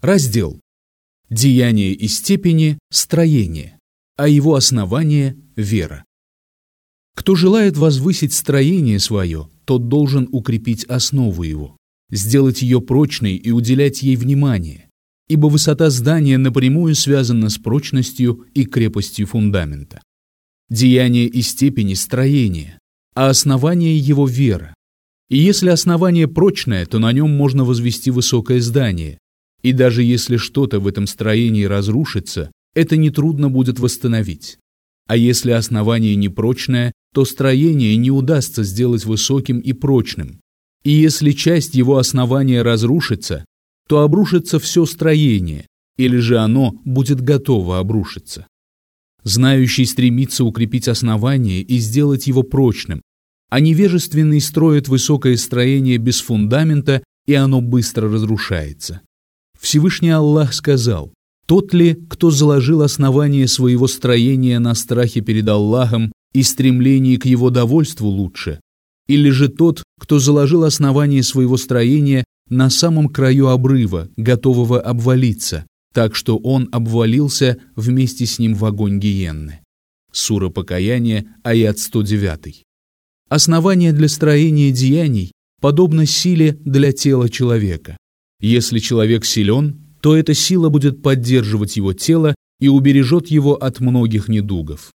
Раздел. 0.00 0.60
Деяние 1.30 1.94
и 1.94 2.08
степени– 2.08 2.78
строение, 2.90 3.78
а 4.16 4.26
его 4.26 4.56
основание– 4.56 5.36
вера. 5.56 6.04
Кто 7.14 7.36
желает 7.36 7.76
возвысить 7.76 8.32
строение 8.32 8.98
свое, 8.98 9.48
тот 9.64 9.86
должен 9.86 10.28
укрепить 10.32 10.84
основу 10.84 11.44
его, 11.44 11.76
сделать 12.10 12.62
ее 12.62 12.80
прочной 12.80 13.36
и 13.36 13.52
уделять 13.52 14.02
ей 14.02 14.16
внимание, 14.16 14.90
ибо 15.28 15.46
высота 15.46 15.90
здания 15.90 16.38
напрямую 16.38 16.96
связана 16.96 17.48
с 17.48 17.58
прочностью 17.58 18.46
и 18.52 18.64
крепостью 18.64 19.28
фундамента. 19.28 20.02
Деяние 20.68 21.28
и 21.28 21.40
степени– 21.40 21.94
строения, 21.94 22.80
а 23.14 23.28
основание 23.28 23.96
его– 23.96 24.26
вера. 24.26 24.74
И 25.28 25.38
если 25.38 25.68
основание 25.68 26.28
прочное, 26.28 26.84
то 26.86 26.98
на 26.98 27.12
нем 27.12 27.30
можно 27.30 27.64
возвести 27.64 28.10
высокое 28.10 28.60
здание. 28.60 29.18
И 29.62 29.72
даже 29.72 30.02
если 30.02 30.36
что-то 30.36 30.80
в 30.80 30.86
этом 30.86 31.06
строении 31.06 31.64
разрушится, 31.64 32.50
это 32.74 32.96
нетрудно 32.96 33.48
будет 33.48 33.78
восстановить. 33.78 34.58
А 35.06 35.16
если 35.16 35.50
основание 35.50 36.14
непрочное, 36.16 36.92
то 37.12 37.24
строение 37.24 37.96
не 37.96 38.10
удастся 38.10 38.62
сделать 38.62 39.04
высоким 39.04 39.58
и 39.58 39.72
прочным. 39.72 40.40
И 40.84 40.90
если 40.90 41.32
часть 41.32 41.74
его 41.74 41.98
основания 41.98 42.62
разрушится, 42.62 43.44
то 43.88 44.00
обрушится 44.00 44.58
все 44.58 44.86
строение, 44.86 45.66
или 45.96 46.16
же 46.16 46.38
оно 46.38 46.74
будет 46.84 47.20
готово 47.20 47.78
обрушиться. 47.78 48.46
Знающий 49.22 49.84
стремится 49.84 50.44
укрепить 50.44 50.88
основание 50.88 51.62
и 51.62 51.78
сделать 51.78 52.26
его 52.26 52.42
прочным, 52.42 53.02
а 53.52 53.60
невежественный 53.60 54.40
строит 54.40 54.88
высокое 54.88 55.36
строение 55.36 55.98
без 55.98 56.22
фундамента, 56.22 57.04
и 57.26 57.34
оно 57.34 57.60
быстро 57.60 58.10
разрушается. 58.10 59.02
Всевышний 59.60 60.08
Аллах 60.08 60.54
сказал, 60.54 61.12
«Тот 61.46 61.74
ли, 61.74 61.98
кто 62.08 62.30
заложил 62.30 62.80
основание 62.80 63.46
своего 63.46 63.88
строения 63.88 64.58
на 64.58 64.74
страхе 64.74 65.20
перед 65.20 65.46
Аллахом 65.50 66.12
и 66.32 66.42
стремлении 66.42 67.16
к 67.16 67.26
его 67.26 67.50
довольству 67.50 68.08
лучше, 68.08 68.58
или 69.06 69.28
же 69.28 69.48
тот, 69.48 69.82
кто 70.00 70.18
заложил 70.18 70.64
основание 70.64 71.22
своего 71.22 71.58
строения 71.58 72.24
на 72.48 72.70
самом 72.70 73.10
краю 73.10 73.48
обрыва, 73.48 74.08
готового 74.16 74.80
обвалиться, 74.80 75.66
так 75.92 76.14
что 76.16 76.38
он 76.38 76.70
обвалился 76.72 77.58
вместе 77.76 78.24
с 78.24 78.38
ним 78.38 78.54
в 78.54 78.64
огонь 78.64 78.98
гиенны?» 78.98 79.60
Сура 80.10 80.48
Покаяния, 80.48 81.26
аят 81.42 81.78
109. 81.78 82.64
Основание 83.32 83.94
для 83.94 84.08
строения 84.08 84.70
деяний 84.72 85.32
подобно 85.58 86.04
силе 86.04 86.52
для 86.66 86.92
тела 86.92 87.30
человека. 87.30 87.96
Если 88.42 88.78
человек 88.78 89.24
силен, 89.24 89.80
то 90.02 90.14
эта 90.14 90.34
сила 90.34 90.68
будет 90.68 91.00
поддерживать 91.00 91.78
его 91.78 91.94
тело 91.94 92.34
и 92.60 92.68
убережет 92.68 93.28
его 93.28 93.54
от 93.54 93.80
многих 93.80 94.28
недугов. 94.28 94.90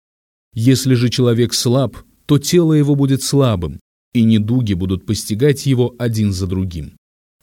Если 0.55 0.95
же 0.95 1.11
человек 1.11 1.53
слаб, 1.53 1.99
то 2.25 2.39
тело 2.39 2.73
его 2.73 2.95
будет 2.95 3.23
слабым, 3.23 3.81
и 4.15 4.23
недуги 4.23 4.73
будут 4.73 5.05
постигать 5.05 5.67
его 5.67 5.95
один 5.99 6.33
за 6.33 6.47
другим. 6.47 6.93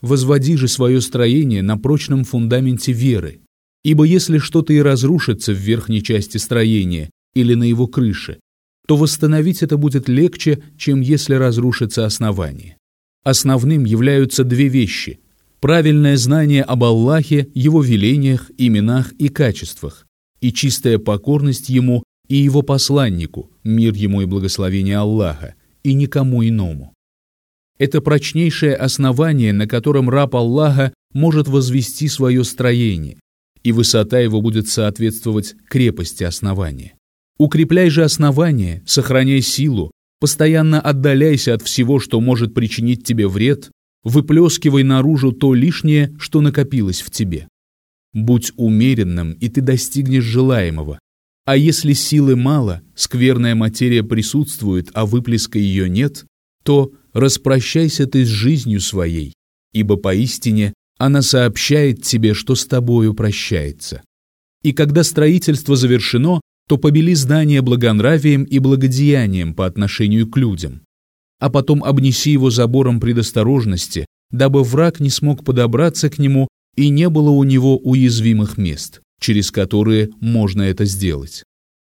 Возводи 0.01 0.55
же 0.55 0.67
свое 0.67 1.01
строение 1.01 1.61
на 1.61 1.77
прочном 1.77 2.23
фундаменте 2.23 2.93
веры, 2.93 3.41
ибо 3.83 4.05
если 4.05 4.39
что-то 4.39 4.73
и 4.73 4.79
разрушится 4.79 5.53
в 5.53 5.57
верхней 5.57 6.01
части 6.01 6.37
строения 6.37 7.11
или 7.35 7.53
на 7.53 7.65
его 7.65 7.85
крыше, 7.85 8.39
то 8.89 8.95
восстановить 8.95 9.61
это 9.61 9.77
будет 9.77 10.09
легче, 10.09 10.63
чем 10.75 11.01
если 11.01 11.35
разрушится 11.35 12.07
основание. 12.07 12.75
Основным 13.23 13.85
являются 13.85 14.43
две 14.43 14.67
вещи– 14.67 15.19
правильное 15.59 16.17
знание 16.17 16.63
об 16.63 16.83
Аллахе, 16.83 17.49
Его 17.53 17.83
велениях, 17.83 18.49
именах 18.57 19.11
и 19.19 19.29
качествах, 19.29 20.07
и 20.41 20.51
чистая 20.51 20.97
покорность 20.97 21.69
Ему 21.69 22.01
и 22.27 22.37
Его 22.37 22.63
посланнику, 22.63 23.51
мир 23.63 23.93
Ему 23.93 24.23
и 24.23 24.25
благословение 24.25 24.97
Аллаха, 24.97 25.53
и 25.83 25.93
никому 25.93 26.43
иному. 26.43 26.95
Это 27.77 28.01
прочнейшее 28.01 28.73
основание, 28.73 29.53
на 29.53 29.67
котором 29.67 30.09
раб 30.09 30.35
Аллаха 30.35 30.95
может 31.13 31.47
возвести 31.47 32.07
свое 32.07 32.43
строение, 32.43 33.19
и 33.61 33.71
высота 33.71 34.17
его 34.17 34.41
будет 34.41 34.67
соответствовать 34.67 35.53
крепости 35.69 36.23
основания. 36.23 36.95
Укрепляй 37.39 37.89
же 37.89 38.03
основание, 38.03 38.83
сохраняй 38.85 39.41
силу, 39.41 39.91
постоянно 40.19 40.81
отдаляйся 40.81 41.53
от 41.53 41.61
всего, 41.61 41.99
что 41.99 42.19
может 42.19 42.53
причинить 42.53 43.05
тебе 43.05 43.29
вред, 43.29 43.71
выплескивай 44.03 44.83
наружу 44.83 45.31
то 45.31 45.53
лишнее, 45.53 46.13
что 46.19 46.41
накопилось 46.41 47.01
в 47.01 47.09
тебе. 47.09 47.47
Будь 48.13 48.51
умеренным, 48.57 49.31
и 49.31 49.47
ты 49.47 49.61
достигнешь 49.61 50.25
желаемого. 50.25 50.99
А 51.45 51.55
если 51.55 51.93
силы 51.93 52.35
мало, 52.35 52.81
скверная 52.93 53.55
материя 53.55 54.03
присутствует, 54.03 54.89
а 54.93 55.05
выплеска 55.05 55.57
ее 55.57 55.89
нет, 55.89 56.25
то 56.63 56.91
распрощайся 57.13 58.05
ты 58.05 58.25
с 58.25 58.27
жизнью 58.27 58.81
своей, 58.81 59.33
ибо 59.73 59.95
поистине 59.95 60.73
она 60.97 61.21
сообщает 61.21 62.03
тебе, 62.03 62.33
что 62.33 62.55
с 62.55 62.65
тобою 62.65 63.13
прощается. 63.13 64.03
И 64.61 64.73
когда 64.73 65.03
строительство 65.03 65.77
завершено, 65.77 66.41
то 66.69 66.77
побели 66.77 67.15
здание 67.15 67.63
благонравием 67.63 68.43
и 68.43 68.59
благодеянием 68.59 69.55
по 69.55 69.65
отношению 69.65 70.29
к 70.29 70.37
людям, 70.37 70.83
а 71.39 71.49
потом 71.49 71.83
обнеси 71.83 72.31
его 72.31 72.51
забором 72.51 72.99
предосторожности, 72.99 74.05
дабы 74.29 74.63
враг 74.63 74.99
не 74.99 75.09
смог 75.09 75.43
подобраться 75.43 76.11
к 76.11 76.19
нему 76.19 76.47
и 76.75 76.89
не 76.89 77.09
было 77.09 77.31
у 77.31 77.43
него 77.43 77.79
уязвимых 77.79 78.59
мест, 78.59 79.01
через 79.19 79.49
которые 79.49 80.11
можно 80.21 80.61
это 80.61 80.85
сделать. 80.85 81.43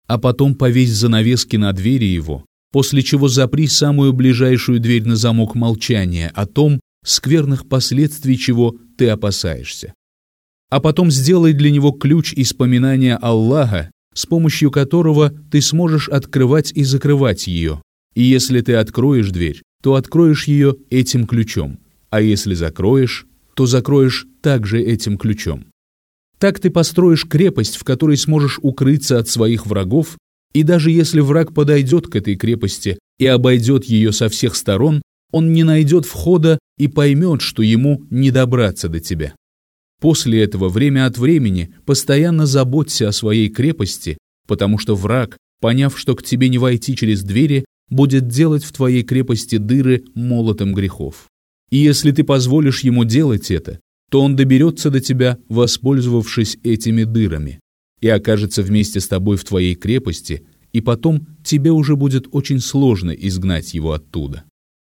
А 0.06 0.16
потом 0.16 0.54
повесь 0.54 0.92
занавески 0.92 1.56
на 1.56 1.74
двери 1.74 2.06
его, 2.06 2.46
после 2.72 3.02
чего 3.02 3.28
запри 3.28 3.66
самую 3.66 4.14
ближайшую 4.14 4.80
дверь 4.80 5.06
на 5.06 5.16
замок 5.16 5.54
молчания 5.54 6.32
о 6.34 6.46
том, 6.46 6.80
скверных 7.04 7.68
последствий 7.68 8.38
чего 8.38 8.74
ты 8.96 9.10
опасаешься. 9.10 9.92
А 10.70 10.80
потом 10.80 11.10
сделай 11.10 11.52
для 11.52 11.70
него 11.70 11.92
ключ 11.92 12.32
из 12.32 12.54
поминания 12.54 13.16
Аллаха, 13.16 13.90
с 14.14 14.26
помощью 14.26 14.70
которого 14.70 15.32
ты 15.50 15.60
сможешь 15.60 16.08
открывать 16.08 16.72
и 16.74 16.84
закрывать 16.84 17.46
ее. 17.46 17.82
И 18.14 18.22
если 18.22 18.60
ты 18.60 18.74
откроешь 18.74 19.30
дверь, 19.30 19.62
то 19.82 19.94
откроешь 19.94 20.46
ее 20.46 20.76
этим 20.90 21.26
ключом, 21.26 21.78
а 22.10 22.20
если 22.20 22.54
закроешь, 22.54 23.26
то 23.54 23.66
закроешь 23.66 24.26
также 24.40 24.80
этим 24.80 25.18
ключом. 25.18 25.66
Так 26.38 26.58
ты 26.58 26.70
построишь 26.70 27.26
крепость, 27.26 27.76
в 27.76 27.84
которой 27.84 28.16
сможешь 28.16 28.58
укрыться 28.62 29.18
от 29.18 29.28
своих 29.28 29.66
врагов, 29.66 30.16
и 30.52 30.62
даже 30.62 30.90
если 30.90 31.20
враг 31.20 31.54
подойдет 31.54 32.08
к 32.08 32.16
этой 32.16 32.36
крепости 32.36 32.98
и 33.18 33.26
обойдет 33.26 33.84
ее 33.84 34.12
со 34.12 34.28
всех 34.28 34.56
сторон, 34.56 35.02
он 35.30 35.52
не 35.52 35.64
найдет 35.64 36.04
входа 36.04 36.58
и 36.78 36.88
поймет, 36.88 37.40
что 37.40 37.62
ему 37.62 38.02
не 38.10 38.30
добраться 38.30 38.88
до 38.88 39.00
тебя. 39.00 39.34
После 40.02 40.42
этого 40.42 40.68
время 40.68 41.06
от 41.06 41.16
времени 41.16 41.72
постоянно 41.86 42.44
заботься 42.44 43.06
о 43.06 43.12
своей 43.12 43.48
крепости, 43.48 44.18
потому 44.48 44.76
что 44.76 44.96
враг, 44.96 45.36
поняв, 45.60 45.96
что 45.96 46.16
к 46.16 46.24
тебе 46.24 46.48
не 46.48 46.58
войти 46.58 46.96
через 46.96 47.22
двери, 47.22 47.64
будет 47.88 48.26
делать 48.26 48.64
в 48.64 48.72
твоей 48.72 49.04
крепости 49.04 49.58
дыры 49.58 50.02
молотом 50.16 50.74
грехов. 50.74 51.28
И 51.70 51.78
если 51.78 52.10
ты 52.10 52.24
позволишь 52.24 52.80
ему 52.80 53.04
делать 53.04 53.52
это, 53.52 53.78
то 54.10 54.20
он 54.22 54.34
доберется 54.34 54.90
до 54.90 54.98
тебя, 54.98 55.38
воспользовавшись 55.48 56.58
этими 56.64 57.04
дырами, 57.04 57.60
и 58.00 58.08
окажется 58.08 58.64
вместе 58.64 58.98
с 58.98 59.06
тобой 59.06 59.36
в 59.36 59.44
твоей 59.44 59.76
крепости, 59.76 60.44
и 60.72 60.80
потом 60.80 61.28
тебе 61.44 61.70
уже 61.70 61.94
будет 61.94 62.26
очень 62.32 62.58
сложно 62.58 63.12
изгнать 63.12 63.72
его 63.72 63.92
оттуда. 63.92 64.42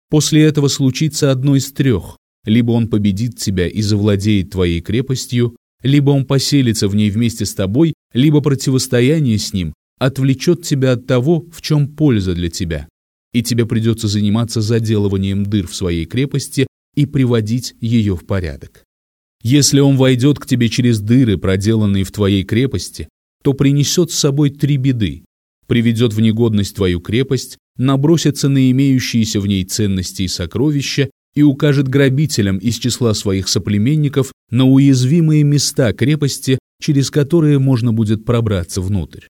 После 0.09 0.41
этого 0.41 0.69
случится 0.69 1.29
одно 1.29 1.55
из 1.55 1.71
трех. 1.71 2.17
Либо 2.45 2.71
он 2.71 2.87
победит 2.87 3.37
тебя 3.37 3.67
и 3.67 3.81
завладеет 3.81 4.51
твоей 4.51 4.81
крепостью, 4.81 5.55
либо 5.81 6.11
он 6.11 6.25
поселится 6.25 6.87
в 6.87 6.95
ней 6.95 7.09
вместе 7.09 7.45
с 7.45 7.53
тобой, 7.53 7.93
либо 8.13 8.41
противостояние 8.41 9.37
с 9.37 9.53
ним 9.53 9.73
отвлечет 9.99 10.63
тебя 10.63 10.93
от 10.93 11.07
того, 11.07 11.45
в 11.51 11.61
чем 11.61 11.87
польза 11.87 12.33
для 12.33 12.49
тебя, 12.49 12.87
и 13.31 13.41
тебе 13.41 13.65
придется 13.65 14.07
заниматься 14.07 14.61
заделыванием 14.61 15.45
дыр 15.45 15.67
в 15.67 15.75
своей 15.75 16.05
крепости 16.05 16.67
и 16.95 17.05
приводить 17.05 17.75
ее 17.79 18.15
в 18.15 18.25
порядок. 18.25 18.83
Если 19.41 19.79
он 19.79 19.97
войдет 19.97 20.39
к 20.39 20.45
тебе 20.45 20.69
через 20.69 20.99
дыры, 20.99 21.37
проделанные 21.37 22.03
в 22.03 22.11
твоей 22.11 22.43
крепости, 22.43 23.09
то 23.43 23.53
принесет 23.53 24.11
с 24.11 24.15
собой 24.17 24.51
три 24.51 24.77
беды. 24.77 25.25
Приведет 25.67 26.13
в 26.13 26.21
негодность 26.21 26.75
твою 26.75 27.01
крепость, 27.01 27.57
набросится 27.77 28.47
на 28.47 28.71
имеющиеся 28.71 29.41
в 29.41 29.47
ней 29.47 29.63
ценности 29.65 30.23
и 30.23 30.27
сокровища 30.27 31.09
и 31.35 31.41
укажет 31.41 31.87
грабителям 31.87 32.57
из 32.57 32.75
числа 32.75 33.13
своих 33.13 33.47
соплеменников 33.47 34.31
на 34.49 34.65
уязвимые 34.65 35.43
места 35.43 35.93
крепости, 35.93 36.59
через 36.81 37.09
которые 37.09 37.59
можно 37.59 37.93
будет 37.93 38.25
пробраться 38.25 38.81
внутрь. 38.81 39.27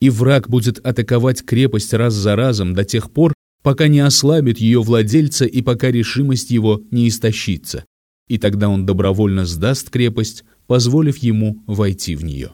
И 0.00 0.10
враг 0.10 0.48
будет 0.50 0.78
атаковать 0.78 1.44
крепость 1.44 1.94
раз 1.94 2.14
за 2.14 2.36
разом 2.36 2.74
до 2.74 2.84
тех 2.84 3.10
пор, 3.10 3.32
пока 3.62 3.88
не 3.88 4.00
ослабит 4.00 4.58
ее 4.58 4.82
владельца 4.82 5.46
и 5.46 5.62
пока 5.62 5.90
решимость 5.90 6.50
его 6.50 6.82
не 6.90 7.08
истощится. 7.08 7.84
И 8.28 8.38
тогда 8.38 8.68
он 8.68 8.84
добровольно 8.84 9.46
сдаст 9.46 9.88
крепость, 9.88 10.44
позволив 10.66 11.18
ему 11.18 11.62
войти 11.66 12.16
в 12.16 12.24
нее. 12.24 12.50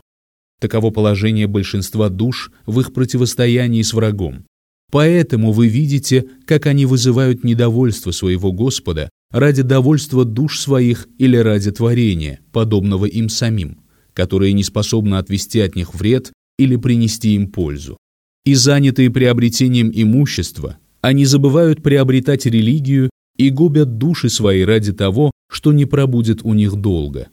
Таково 0.61 0.91
положение 0.91 1.49
большинства 1.49 2.09
душ 2.09 2.53
в 2.67 2.79
их 2.79 2.93
противостоянии 2.93 3.83
с 3.83 3.93
врагом. 3.93 4.45
Поэтому 4.93 5.53
вы 5.53 5.69
видите, 5.69 6.27
как 6.45 6.67
они 6.67 6.85
вызывают 6.85 7.45
недовольство 7.45 8.11
своего 8.11 8.53
Господа 8.53 9.09
ради 9.31 9.63
довольства 9.63 10.27
душ 10.27 10.61
своих 10.61 11.09
или 11.17 11.39
ради 11.39 11.71
творения, 11.71 12.41
подобного 12.53 13.07
им 13.07 13.31
самим, 13.31 13.81
которое 14.13 14.53
не 14.53 14.63
способно 14.63 15.19
отвести 15.19 15.61
от 15.61 15.77
них 15.77 15.95
вред 15.95 16.31
или 16.59 16.77
принести 16.77 17.35
им 17.35 17.51
пользу. 17.51 17.97
И 18.45 18.55
занятые 18.55 19.09
приобретением 19.09 19.91
имущества, 19.95 20.77
они 21.01 21.25
забывают 21.25 21.83
приобретать 21.83 22.45
религию 22.45 23.09
и 23.39 23.49
губят 23.49 23.97
души 23.97 24.29
свои 24.29 24.63
ради 24.63 24.93
того, 24.93 25.31
что 25.51 25.73
не 25.73 25.87
пробудет 25.87 26.41
у 26.43 26.53
них 26.53 26.77
долго. 26.77 27.29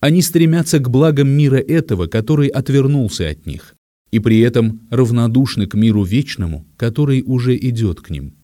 Они 0.00 0.22
стремятся 0.22 0.78
к 0.78 0.88
благам 0.88 1.28
мира 1.28 1.58
этого, 1.58 2.06
который 2.06 2.48
отвернулся 2.48 3.28
от 3.28 3.44
них 3.44 3.74
и 4.12 4.18
при 4.20 4.40
этом 4.40 4.86
равнодушны 4.90 5.66
к 5.66 5.74
миру 5.74 6.04
вечному, 6.04 6.66
который 6.76 7.22
уже 7.26 7.56
идет 7.56 8.00
к 8.00 8.10
ним. 8.10 8.34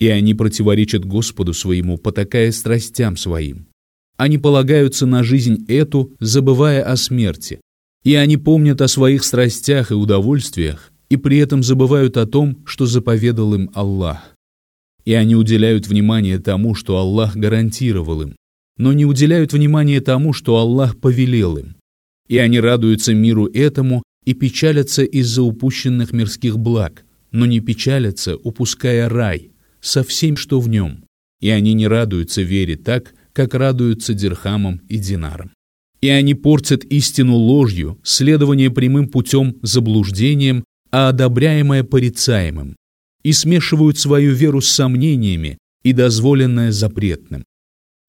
И 0.00 0.08
они 0.08 0.34
противоречат 0.34 1.04
Господу 1.04 1.52
своему, 1.52 1.98
потакая 1.98 2.50
страстям 2.52 3.16
своим. 3.16 3.66
Они 4.16 4.38
полагаются 4.38 5.06
на 5.06 5.22
жизнь 5.22 5.64
эту, 5.68 6.12
забывая 6.18 6.82
о 6.82 6.96
смерти. 6.96 7.60
И 8.02 8.14
они 8.14 8.38
помнят 8.38 8.80
о 8.80 8.88
своих 8.88 9.24
страстях 9.24 9.90
и 9.90 9.94
удовольствиях, 9.94 10.90
и 11.10 11.16
при 11.16 11.36
этом 11.36 11.62
забывают 11.62 12.16
о 12.16 12.26
том, 12.26 12.62
что 12.64 12.86
заповедал 12.86 13.54
им 13.54 13.70
Аллах. 13.74 14.34
И 15.04 15.12
они 15.12 15.36
уделяют 15.36 15.86
внимание 15.86 16.38
тому, 16.38 16.74
что 16.74 16.96
Аллах 16.96 17.36
гарантировал 17.36 18.22
им, 18.22 18.36
но 18.78 18.94
не 18.94 19.04
уделяют 19.04 19.52
внимания 19.52 20.00
тому, 20.00 20.32
что 20.32 20.56
Аллах 20.56 20.98
повелел 20.98 21.58
им. 21.58 21.76
И 22.26 22.38
они 22.38 22.60
радуются 22.60 23.12
миру 23.12 23.46
этому 23.46 24.02
и 24.30 24.34
печалятся 24.34 25.02
из-за 25.02 25.42
упущенных 25.42 26.12
мирских 26.12 26.56
благ, 26.56 27.04
но 27.32 27.46
не 27.46 27.58
печалятся, 27.58 28.36
упуская 28.36 29.08
рай, 29.08 29.50
со 29.80 30.04
всем, 30.04 30.36
что 30.36 30.60
в 30.60 30.68
нем. 30.68 31.02
И 31.40 31.50
они 31.50 31.72
не 31.72 31.88
радуются 31.88 32.42
вере 32.42 32.76
так, 32.76 33.12
как 33.32 33.54
радуются 33.54 34.14
дирхамам 34.14 34.82
и 34.88 34.98
динарам. 34.98 35.50
И 36.00 36.08
они 36.08 36.34
портят 36.34 36.84
истину 36.84 37.34
ложью, 37.34 37.98
следование 38.04 38.70
прямым 38.70 39.08
путем 39.08 39.56
заблуждением, 39.62 40.62
а 40.92 41.08
одобряемое 41.08 41.82
порицаемым, 41.82 42.76
и 43.24 43.32
смешивают 43.32 43.98
свою 43.98 44.32
веру 44.32 44.60
с 44.60 44.70
сомнениями 44.70 45.58
и 45.82 45.92
дозволенное 45.92 46.70
запретным. 46.70 47.42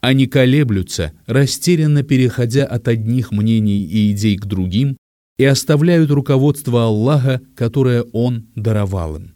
Они 0.02 0.28
колеблются, 0.28 1.14
растерянно 1.26 2.04
переходя 2.04 2.66
от 2.66 2.88
одних 2.88 3.32
мнений 3.32 3.82
и 3.82 4.12
идей 4.12 4.38
к 4.38 4.46
другим, 4.46 4.98
и 5.38 5.46
оставляют 5.46 6.12
руководство 6.12 6.86
Аллаха, 6.86 7.42
которое 7.56 8.04
Он 8.14 8.48
даровал 8.56 9.16
им. 9.18 9.36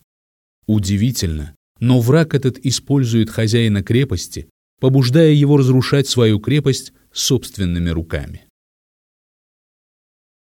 Удивительно, 0.68 1.56
но 1.80 2.00
враг 2.00 2.34
этот 2.34 2.58
использует 2.66 3.30
хозяина 3.30 3.84
крепости, 3.84 4.50
побуждая 4.80 5.32
его 5.32 5.58
разрушать 5.58 6.08
свою 6.08 6.40
крепость 6.40 6.94
собственными 7.12 7.90
руками. 7.90 8.46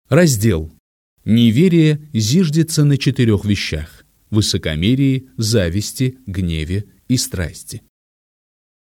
Раздел. 0.09 0.71
Неверие 1.23 2.09
зиждется 2.13 2.83
на 2.83 2.97
четырех 2.97 3.45
вещах– 3.45 4.05
высокомерии, 4.29 5.29
зависти, 5.37 6.17
гневе 6.25 6.85
и 7.07 7.17
страсти. 7.17 7.83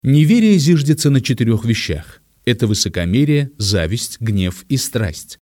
Неверие 0.03 0.57
зиждется 0.57 1.09
на 1.09 1.21
четырех 1.21 1.65
вещах– 1.65 2.21
это 2.45 2.67
высокомерие, 2.67 3.51
зависть, 3.57 4.21
гнев 4.21 4.65
и 4.69 4.77
страсть. 4.77 5.39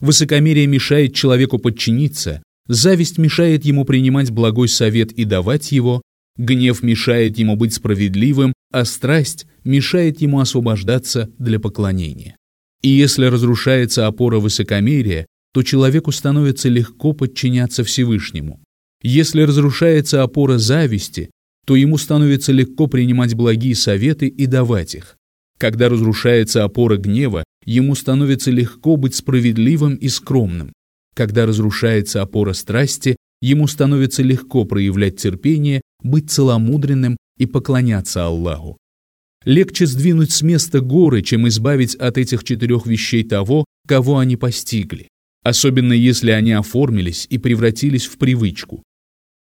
Высокомерие 0.00 0.66
мешает 0.66 1.14
человеку 1.14 1.58
подчиниться, 1.58 2.42
зависть 2.66 3.18
мешает 3.18 3.64
ему 3.64 3.84
принимать 3.84 4.30
благой 4.30 4.68
совет 4.68 5.12
и 5.12 5.24
давать 5.24 5.72
его, 5.72 6.02
гнев 6.36 6.82
мешает 6.82 7.38
ему 7.38 7.56
быть 7.56 7.74
справедливым, 7.74 8.52
а 8.72 8.84
страсть 8.84 9.46
мешает 9.64 10.20
ему 10.20 10.40
освобождаться 10.40 11.30
для 11.38 11.58
поклонения. 11.58 12.36
И 12.82 12.90
если 12.90 13.26
разрушается 13.26 14.06
опора 14.06 14.38
высокомерия, 14.38 15.26
то 15.52 15.62
человеку 15.62 16.12
становится 16.12 16.68
легко 16.68 17.12
подчиняться 17.12 17.82
Всевышнему. 17.82 18.60
Если 19.02 19.42
разрушается 19.42 20.22
опора 20.22 20.58
зависти, 20.58 21.30
то 21.66 21.74
ему 21.74 21.98
становится 21.98 22.52
легко 22.52 22.86
принимать 22.86 23.34
благие 23.34 23.74
советы 23.74 24.28
и 24.28 24.46
давать 24.46 24.94
их. 24.94 25.16
Когда 25.58 25.88
разрушается 25.88 26.64
опора 26.64 26.96
гнева, 26.96 27.44
ему 27.68 27.94
становится 27.94 28.50
легко 28.50 28.96
быть 28.96 29.14
справедливым 29.14 29.94
и 29.94 30.08
скромным. 30.08 30.72
Когда 31.14 31.44
разрушается 31.44 32.22
опора 32.22 32.54
страсти, 32.54 33.16
ему 33.42 33.66
становится 33.66 34.22
легко 34.22 34.64
проявлять 34.64 35.16
терпение, 35.16 35.82
быть 36.02 36.30
целомудренным 36.30 37.18
и 37.36 37.44
поклоняться 37.44 38.24
Аллаху. 38.24 38.78
Легче 39.44 39.86
сдвинуть 39.86 40.32
с 40.32 40.40
места 40.40 40.80
горы, 40.80 41.20
чем 41.20 41.46
избавить 41.48 41.94
от 41.94 42.16
этих 42.16 42.42
четырех 42.42 42.86
вещей 42.86 43.22
того, 43.22 43.66
кого 43.86 44.18
они 44.18 44.36
постигли, 44.36 45.08
особенно 45.44 45.92
если 45.92 46.30
они 46.30 46.52
оформились 46.52 47.26
и 47.28 47.36
превратились 47.36 48.06
в 48.06 48.16
привычку. 48.16 48.82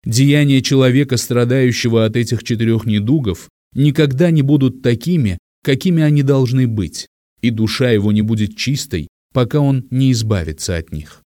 Деяния 0.05 0.63
человека, 0.63 1.17
страдающего 1.17 2.05
от 2.05 2.17
этих 2.17 2.45
четырех 2.45 2.87
недугов, 2.87 3.49
никогда 3.75 4.31
не 4.31 4.43
будут 4.43 4.81
такими, 4.81 5.39
какими 5.65 6.03
они 6.03 6.23
должны 6.23 6.69
быть, 6.69 7.09
и 7.43 7.51
душа 7.51 7.91
его 7.91 8.13
не 8.13 8.23
будет 8.23 8.57
чистой, 8.57 9.09
пока 9.35 9.61
он 9.61 9.87
не 9.91 10.13
избавится 10.13 10.77
от 10.77 10.93
них. 10.93 11.23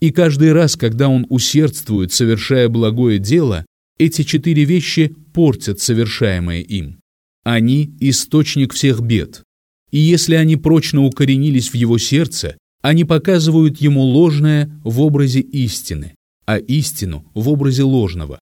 И 0.00 0.10
каждый 0.10 0.52
раз, 0.52 0.76
когда 0.76 1.08
он 1.08 1.26
усердствует, 1.28 2.12
совершая 2.12 2.68
благое 2.68 3.18
дело, 3.18 3.64
эти 3.98 4.22
четыре 4.22 4.64
вещи 4.64 5.14
портят 5.32 5.80
совершаемое 5.80 6.60
им. 6.60 6.98
Они– 7.44 7.94
источник 8.00 8.72
всех 8.72 9.00
бед. 9.00 9.42
И 9.90 9.98
если 9.98 10.34
они 10.34 10.56
прочно 10.56 11.04
укоренились 11.04 11.70
в 11.70 11.74
его 11.74 11.98
сердце, 11.98 12.56
они 12.82 13.04
показывают 13.04 13.80
ему 13.80 14.02
ложное 14.02 14.70
в 14.82 15.00
образе 15.00 15.40
истины, 15.40 16.14
а 16.46 16.58
истину 16.58 17.30
в 17.34 17.48
образе 17.48 17.84
ложного, 17.84 18.40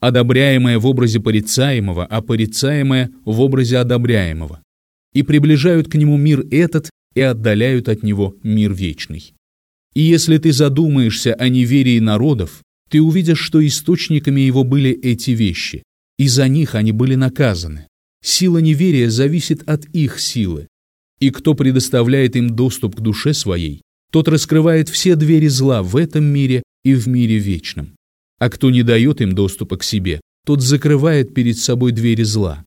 одобряемое 0.00 0.78
в 0.78 0.86
образе 0.86 1.20
порицаемого, 1.20 2.04
а 2.04 2.20
порицаемое 2.20 3.10
в 3.24 3.40
образе 3.40 3.78
одобряемого, 3.78 4.60
и 5.18 5.22
приближают 5.22 5.88
к 5.88 5.96
нему 5.96 6.16
мир 6.16 6.46
этот 6.52 6.90
и 7.16 7.20
отдаляют 7.20 7.88
от 7.88 8.04
него 8.04 8.36
мир 8.44 8.72
вечный. 8.72 9.34
И 9.94 10.00
если 10.00 10.38
ты 10.38 10.52
задумаешься 10.52 11.34
о 11.34 11.48
неверии 11.48 11.98
народов, 11.98 12.62
ты 12.88 13.02
увидишь, 13.02 13.40
что 13.40 13.66
источниками 13.66 14.42
его 14.42 14.62
были 14.62 14.92
эти 14.92 15.32
вещи, 15.32 15.82
и 16.18 16.28
за 16.28 16.46
них 16.46 16.76
они 16.76 16.92
были 16.92 17.16
наказаны. 17.16 17.88
Сила 18.22 18.58
неверия 18.58 19.10
зависит 19.10 19.68
от 19.68 19.86
их 19.86 20.20
силы. 20.20 20.68
И 21.18 21.30
кто 21.30 21.54
предоставляет 21.54 22.36
им 22.36 22.54
доступ 22.54 22.94
к 22.94 23.00
душе 23.00 23.34
своей, 23.34 23.82
тот 24.12 24.28
раскрывает 24.28 24.88
все 24.88 25.16
двери 25.16 25.48
зла 25.48 25.82
в 25.82 25.96
этом 25.96 26.26
мире 26.26 26.62
и 26.84 26.94
в 26.94 27.08
мире 27.08 27.38
вечном. 27.38 27.96
А 28.38 28.50
кто 28.50 28.70
не 28.70 28.84
дает 28.84 29.20
им 29.20 29.34
доступа 29.34 29.78
к 29.78 29.82
себе, 29.82 30.20
тот 30.46 30.62
закрывает 30.62 31.34
перед 31.34 31.58
собой 31.58 31.90
двери 31.90 32.22
зла. 32.22 32.64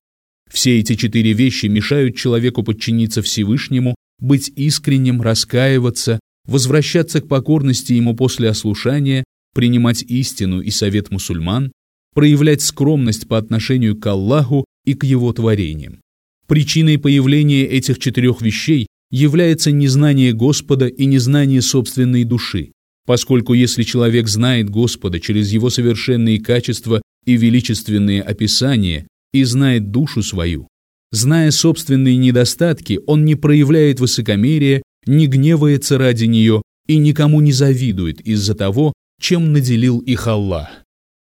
Все 0.52 0.80
эти 0.80 0.96
четыре 0.96 1.34
вещи 1.34 1.68
мешают 1.68 2.18
человеку 2.18 2.62
подчиниться 2.64 3.22
Всевышнему, 3.22 3.96
быть 4.20 4.52
искренним, 4.56 5.22
раскаиваться, 5.22 6.20
возвращаться 6.46 7.22
к 7.22 7.28
покорности 7.28 7.94
ему 7.94 8.16
после 8.16 8.50
ослушания, 8.50 9.24
принимать 9.56 10.04
истину 10.04 10.62
и 10.62 10.70
совет 10.70 11.10
мусульман, 11.10 11.72
проявлять 12.14 12.62
скромность 12.62 13.28
по 13.28 13.38
отношению 13.38 13.98
к 13.98 14.06
Аллаху 14.08 14.66
и 14.86 14.94
к 14.94 15.06
его 15.06 15.32
творениям. 15.32 16.02
Причиной 16.48 17.00
появления 17.00 17.66
этих 17.66 18.00
четырех 18.00 18.42
вещей 18.42 18.88
является 19.10 19.72
незнание 19.72 20.34
Господа 20.34 20.88
и 20.88 21.06
незнание 21.06 21.62
собственной 21.62 22.26
души, 22.26 22.72
поскольку 23.06 23.54
если 23.54 23.84
человек 23.84 24.28
знает 24.28 24.70
Господа 24.70 25.22
через 25.22 25.52
его 25.54 25.70
совершенные 25.70 26.42
качества 26.42 27.02
и 27.26 27.38
величественные 27.38 28.22
описания 28.22 29.08
и 29.34 29.44
знает 29.44 29.92
душу 29.92 30.24
свою, 30.24 30.68
зная 31.12 31.52
собственные 31.52 32.18
недостатки, 32.18 33.00
он 33.08 33.26
не 33.26 33.36
проявляет 33.36 34.00
высокомерия 34.00 34.82
не 35.06 35.28
гневается 35.28 35.98
ради 35.98 36.26
нее 36.26 36.62
и 36.88 36.98
никому 36.98 37.42
не 37.42 37.52
завидует 37.52 38.22
из-за 38.22 38.56
того, 38.56 38.94
чем 39.20 39.52
наделил 39.52 40.00
их 40.00 40.28
Аллах. 40.28 40.70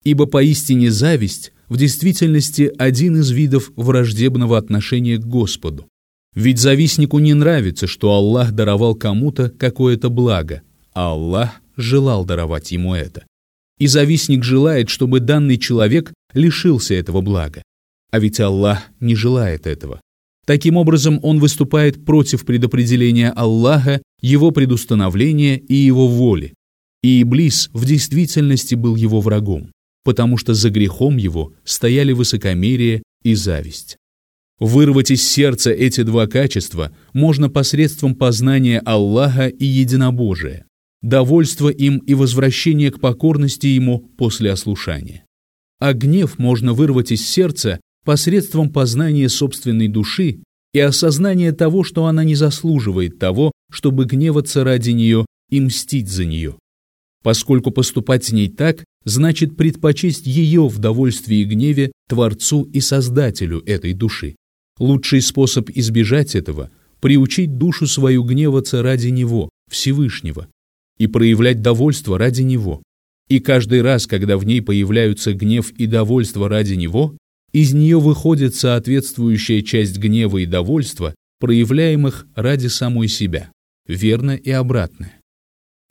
Ибо 0.05 0.27
поистине 0.27 0.90
зависть 0.90 1.53
в 1.68 1.77
действительности 1.77 2.73
один 2.79 3.16
из 3.16 3.31
видов 3.31 3.71
враждебного 3.77 4.57
отношения 4.57 5.18
к 5.18 5.27
Господу. 5.27 5.88
Ведь 6.35 6.59
завистнику 6.59 7.18
не 7.18 7.35
нравится, 7.35 7.87
что 7.87 8.12
Аллах 8.12 8.53
даровал 8.53 8.94
кому-то 8.94 9.51
какое-то 9.51 10.09
благо, 10.09 10.62
а 10.92 11.11
Аллах 11.11 11.61
желал 11.77 12.25
даровать 12.25 12.71
ему 12.71 12.94
это. 12.94 13.25
И 13.79 13.87
завистник 13.87 14.44
желает, 14.44 14.88
чтобы 14.88 15.21
данный 15.21 15.59
человек 15.59 16.12
лишился 16.33 16.94
этого 16.94 17.21
блага. 17.21 17.62
А 18.11 18.18
ведь 18.18 18.40
Аллах 18.40 18.83
не 19.01 19.14
желает 19.14 19.66
этого. 19.66 20.01
Таким 20.47 20.77
образом, 20.77 21.21
он 21.23 21.40
выступает 21.40 22.07
против 22.07 22.47
предопределения 22.47 23.31
Аллаха, 23.31 24.01
его 24.23 24.51
предустановления 24.51 25.59
и 25.59 25.75
его 25.75 26.09
воли. 26.09 26.55
И 27.03 27.21
Иблис 27.23 27.68
в 27.75 27.85
действительности 27.85 28.75
был 28.75 28.97
его 28.97 29.21
врагом, 29.21 29.71
потому 30.05 30.38
что 30.38 30.55
за 30.55 30.71
грехом 30.71 31.18
его 31.18 31.53
стояли 31.64 32.12
высокомерие 32.12 33.03
и 33.23 33.35
зависть. 33.35 33.99
Вырвать 34.59 35.11
из 35.11 35.23
сердца 35.23 35.71
эти 35.71 36.03
два 36.03 36.27
качества 36.27 36.92
можно 37.12 37.49
посредством 37.49 38.14
познания 38.14 38.81
Аллаха 38.81 39.49
и 39.49 39.64
единобожия, 39.64 40.64
довольства 41.03 41.68
им 41.68 41.99
и 41.99 42.14
возвращения 42.14 42.90
к 42.90 43.01
покорности 43.01 43.66
ему 43.66 44.01
после 44.16 44.51
ослушания. 44.51 45.25
А 45.79 45.92
гнев 45.92 46.38
можно 46.38 46.73
вырвать 46.73 47.12
из 47.12 47.29
сердца 47.29 47.79
посредством 48.09 48.71
познания 48.71 49.29
собственной 49.29 49.87
души 49.87 50.38
и 50.73 50.81
осознания 50.81 51.53
того, 51.53 51.85
что 51.85 52.07
она 52.07 52.25
не 52.25 52.37
заслуживает 52.37 53.18
того, 53.18 53.53
чтобы 53.71 54.07
гневаться 54.07 54.64
ради 54.64 54.92
нее 54.92 55.27
и 55.51 55.61
мстить 55.61 56.09
за 56.09 56.25
нее. 56.25 56.55
Поскольку 57.23 57.71
поступать 57.71 58.25
с 58.25 58.33
ней 58.33 58.49
так, 58.49 58.83
значит 59.05 59.59
предпочесть 59.59 60.27
ее 60.27 60.68
в 60.68 60.79
довольстве 60.79 61.42
и 61.42 61.44
гневе 61.44 61.92
Творцу 62.09 62.62
и 62.62 62.81
Создателю 62.81 63.62
этой 63.66 63.92
души. 63.92 64.37
Лучший 64.79 65.21
способ 65.21 65.68
избежать 65.75 66.35
этого– 66.35 66.71
приучить 67.01 67.59
душу 67.59 67.87
свою 67.87 68.23
гневаться 68.23 68.83
ради 68.83 69.09
Него, 69.09 69.51
Всевышнего, 69.71 70.49
и 70.97 71.09
проявлять 71.09 71.61
довольство 71.61 72.16
ради 72.16 72.40
Него. 72.40 72.83
И 73.29 73.38
каждый 73.38 73.83
раз, 73.83 74.07
когда 74.07 74.38
в 74.38 74.47
ней 74.47 74.62
появляются 74.62 75.35
гнев 75.35 75.73
и 75.73 75.85
довольство 75.85 76.49
ради 76.49 76.73
Него, 76.73 77.14
из 77.53 77.73
нее 77.73 77.99
выходит 77.99 78.55
соответствующая 78.55 79.63
часть 79.63 79.99
гнева 79.99 80.39
и 80.39 80.47
довольства, 80.47 81.15
проявляемых 81.41 82.27
ради 82.35 82.67
самой 82.67 83.09
себя, 83.09 83.51
верно 83.87 84.33
и 84.33 84.51
обратное. 84.51 85.15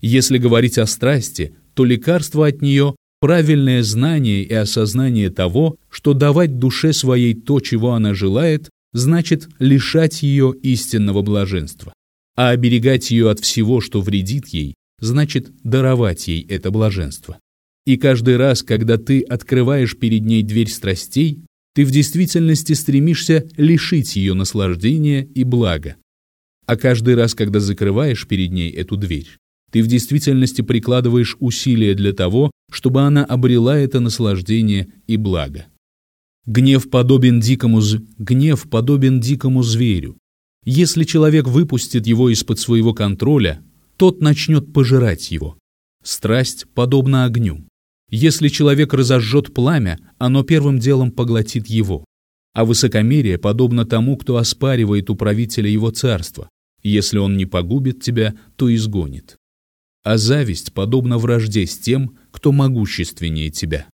Если 0.02 0.38
говорить 0.38 0.78
о 0.78 0.86
страсти, 0.86 1.56
то 1.74 1.86
лекарство 1.86 2.48
от 2.48 2.62
нее– 2.62 2.96
правильное 3.22 3.82
знание 3.82 4.44
и 4.44 4.54
осознание 4.54 5.32
того, 5.32 5.78
что 5.90 6.14
давать 6.14 6.60
душе 6.60 6.94
своей 6.94 7.34
то, 7.34 7.60
чего 7.60 7.94
она 7.94 8.14
желает, 8.14 8.70
значит 8.94 9.48
лишать 9.60 10.22
ее 10.22 10.54
истинного 10.62 11.22
блаженства, 11.22 11.94
а 12.36 12.50
оберегать 12.50 13.10
ее 13.10 13.32
от 13.32 13.40
всего, 13.40 13.82
что 13.82 14.02
вредит 14.02 14.48
ей, 14.50 14.76
значит 15.00 15.50
даровать 15.64 16.28
ей 16.28 16.46
это 16.48 16.70
блаженство. 16.70 17.40
И 17.86 17.98
каждый 17.98 18.38
раз, 18.38 18.64
когда 18.64 18.98
ты 18.98 19.22
открываешь 19.22 19.98
перед 19.98 20.24
ней 20.26 20.44
дверь 20.44 20.70
страстей, 20.70 21.46
ты 21.78 21.86
в 21.86 21.92
действительности 21.92 22.74
стремишься 22.74 23.48
лишить 23.56 24.16
ее 24.16 24.34
наслаждения 24.34 25.24
и 25.24 25.44
блага. 25.44 25.98
А 26.66 26.76
каждый 26.76 27.14
раз, 27.14 27.36
когда 27.36 27.60
закрываешь 27.60 28.26
перед 28.28 28.52
ней 28.52 28.72
эту 28.72 28.98
дверь, 28.98 29.28
ты 29.72 29.84
в 29.84 29.88
действительности 29.88 30.64
прикладываешь 30.64 31.38
усилия 31.40 31.94
для 31.94 32.14
того, 32.14 32.50
чтобы 32.72 33.04
она 33.04 33.24
обрела 33.24 33.78
это 33.78 34.00
наслаждение 34.00 34.88
и 35.06 35.18
благо. 35.18 35.68
Гнев 36.48 36.90
подобен 36.90 37.40
дикому, 37.40 37.80
з... 37.80 38.02
гнев 38.18 38.68
подобен 38.72 39.20
дикому 39.20 39.62
зверю. 39.62 40.18
Если 40.66 41.04
человек 41.04 41.48
выпустит 41.48 42.08
его 42.08 42.32
из-под 42.32 42.60
своего 42.60 42.96
контроля, 42.96 43.62
тот 43.98 44.20
начнет 44.20 44.74
пожирать 44.74 45.30
его. 45.30 45.60
Страсть 46.04 46.66
подобна 46.74 47.26
огню. 47.26 47.67
Если 48.10 48.48
человек 48.48 48.94
разожжет 48.94 49.54
пламя, 49.54 50.00
оно 50.18 50.44
первым 50.44 50.80
делом 50.80 51.12
поглотит 51.12 51.68
его. 51.68 52.06
А 52.54 52.64
высокомерие 52.64 53.38
подобно 53.38 53.86
тому, 53.86 54.18
кто 54.18 54.38
оспаривает 54.38 55.10
у 55.10 55.16
правителя 55.16 55.70
его 55.70 55.92
царства. 55.92 56.50
Если 56.84 57.18
он 57.18 57.36
не 57.36 57.46
погубит 57.46 58.02
тебя, 58.02 58.36
то 58.56 58.74
изгонит. 58.74 59.36
А 60.04 60.18
зависть 60.18 60.74
подобна 60.74 61.18
вражде 61.18 61.68
с 61.68 61.78
тем, 61.78 62.18
кто 62.32 62.54
могущественнее 62.54 63.50
тебя. 63.50 63.88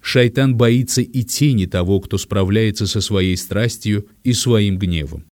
Шайтан 0.00 0.56
боится 0.56 1.00
и 1.00 1.22
тени 1.24 1.66
того, 1.66 2.00
кто 2.00 2.18
справляется 2.18 2.86
со 2.86 3.00
своей 3.00 3.36
страстью 3.36 4.08
и 4.22 4.32
своим 4.32 4.78
гневом. 4.78 5.26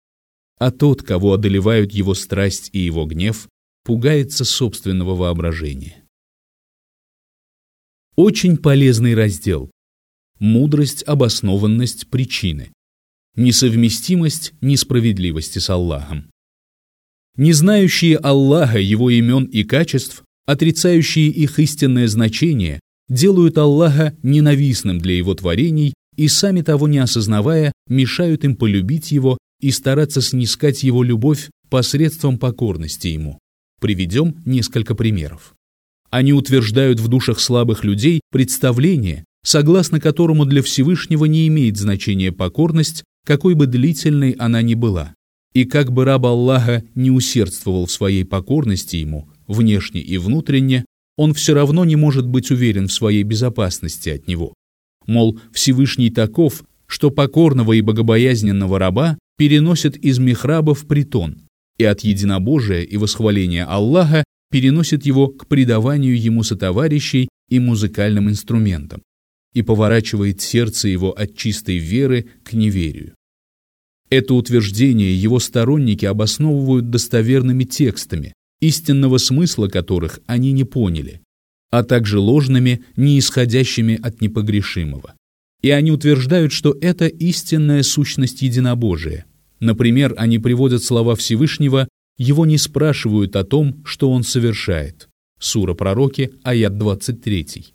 А 0.58 0.70
тот, 0.70 1.02
кого 1.02 1.34
одолевают 1.34 1.92
его 1.92 2.14
страсть 2.14 2.70
и 2.72 2.78
его 2.78 3.06
гнев, 3.06 3.48
пугается 3.84 4.44
собственного 4.44 5.14
воображения. 5.14 6.04
Очень 8.20 8.56
полезный 8.56 9.14
раздел. 9.14 9.70
Мудрость, 10.40 11.04
обоснованность, 11.04 12.08
причины. 12.08 12.72
Несовместимость 13.36 14.54
несправедливости 14.60 15.60
с 15.60 15.70
Аллахом. 15.70 16.28
Не 17.36 17.52
знающие 17.52 18.16
Аллаха, 18.16 18.80
его 18.80 19.08
имен 19.08 19.44
и 19.44 19.62
качеств, 19.62 20.24
отрицающие 20.46 21.28
их 21.28 21.60
истинное 21.60 22.08
значение, 22.08 22.80
делают 23.08 23.56
Аллаха 23.56 24.16
ненавистным 24.24 24.98
для 24.98 25.16
его 25.16 25.36
творений 25.36 25.94
и 26.16 26.26
сами 26.26 26.62
того 26.62 26.88
не 26.88 26.98
осознавая, 26.98 27.70
мешают 27.86 28.42
им 28.42 28.56
полюбить 28.56 29.12
его 29.12 29.38
и 29.60 29.70
стараться 29.70 30.22
снискать 30.22 30.82
его 30.82 31.04
любовь 31.04 31.50
посредством 31.70 32.36
покорности 32.40 33.06
ему. 33.06 33.38
Приведем 33.80 34.42
несколько 34.44 34.96
примеров. 34.96 35.54
Они 36.10 36.32
утверждают 36.32 37.00
в 37.00 37.08
душах 37.08 37.40
слабых 37.40 37.84
людей 37.84 38.20
представление, 38.30 39.24
согласно 39.44 40.00
которому 40.00 40.44
для 40.46 40.62
Всевышнего 40.62 41.26
не 41.26 41.46
имеет 41.48 41.76
значения 41.76 42.32
покорность, 42.32 43.04
какой 43.26 43.54
бы 43.54 43.66
длительной 43.66 44.32
она 44.32 44.62
ни 44.62 44.74
была. 44.74 45.14
И 45.54 45.64
как 45.64 45.92
бы 45.92 46.04
раб 46.04 46.24
Аллаха 46.26 46.82
не 46.94 47.10
усердствовал 47.10 47.86
в 47.86 47.92
своей 47.92 48.24
покорности 48.24 48.96
ему, 48.96 49.28
внешне 49.46 50.00
и 50.00 50.18
внутренне, 50.18 50.84
он 51.16 51.34
все 51.34 51.54
равно 51.54 51.84
не 51.84 51.96
может 51.96 52.26
быть 52.26 52.50
уверен 52.50 52.88
в 52.88 52.92
своей 52.92 53.22
безопасности 53.22 54.08
от 54.10 54.28
него. 54.28 54.54
Мол, 55.06 55.38
Всевышний 55.52 56.10
таков, 56.10 56.64
что 56.86 57.10
покорного 57.10 57.72
и 57.72 57.80
богобоязненного 57.80 58.78
раба 58.78 59.18
переносят 59.36 59.96
из 59.96 60.18
михраба 60.18 60.74
в 60.74 60.86
притон, 60.86 61.42
и 61.78 61.84
от 61.84 62.00
единобожия 62.00 62.82
и 62.82 62.96
восхваления 62.96 63.64
Аллаха 63.64 64.24
переносит 64.50 65.04
его 65.04 65.28
к 65.28 65.46
предаванию 65.46 66.20
ему 66.20 66.42
сотоварищей 66.42 67.28
и 67.48 67.58
музыкальным 67.58 68.28
инструментам 68.28 69.02
и 69.54 69.62
поворачивает 69.62 70.40
сердце 70.40 70.88
его 70.88 71.12
от 71.12 71.36
чистой 71.36 71.78
веры 71.78 72.26
к 72.44 72.52
неверию. 72.52 73.14
Это 74.10 74.34
утверждение 74.34 75.14
его 75.14 75.38
сторонники 75.38 76.04
обосновывают 76.04 76.90
достоверными 76.90 77.64
текстами, 77.64 78.32
истинного 78.60 79.18
смысла 79.18 79.68
которых 79.68 80.20
они 80.26 80.52
не 80.52 80.64
поняли, 80.64 81.20
а 81.70 81.84
также 81.84 82.18
ложными, 82.18 82.82
не 82.96 83.18
исходящими 83.18 83.98
от 84.02 84.20
непогрешимого. 84.20 85.14
И 85.60 85.70
они 85.70 85.90
утверждают, 85.90 86.52
что 86.52 86.76
это 86.80 87.06
истинная 87.06 87.82
сущность 87.82 88.42
единобожия. 88.42 89.26
Например, 89.60 90.14
они 90.16 90.38
приводят 90.38 90.84
слова 90.84 91.16
Всевышнего 91.16 91.88
его 92.18 92.44
не 92.44 92.58
спрашивают 92.58 93.36
о 93.36 93.44
том, 93.44 93.82
что 93.84 94.10
он 94.10 94.24
совершает. 94.24 95.08
Сура 95.40 95.74
пророки, 95.74 96.32
аят 96.42 96.76
23. 96.76 97.74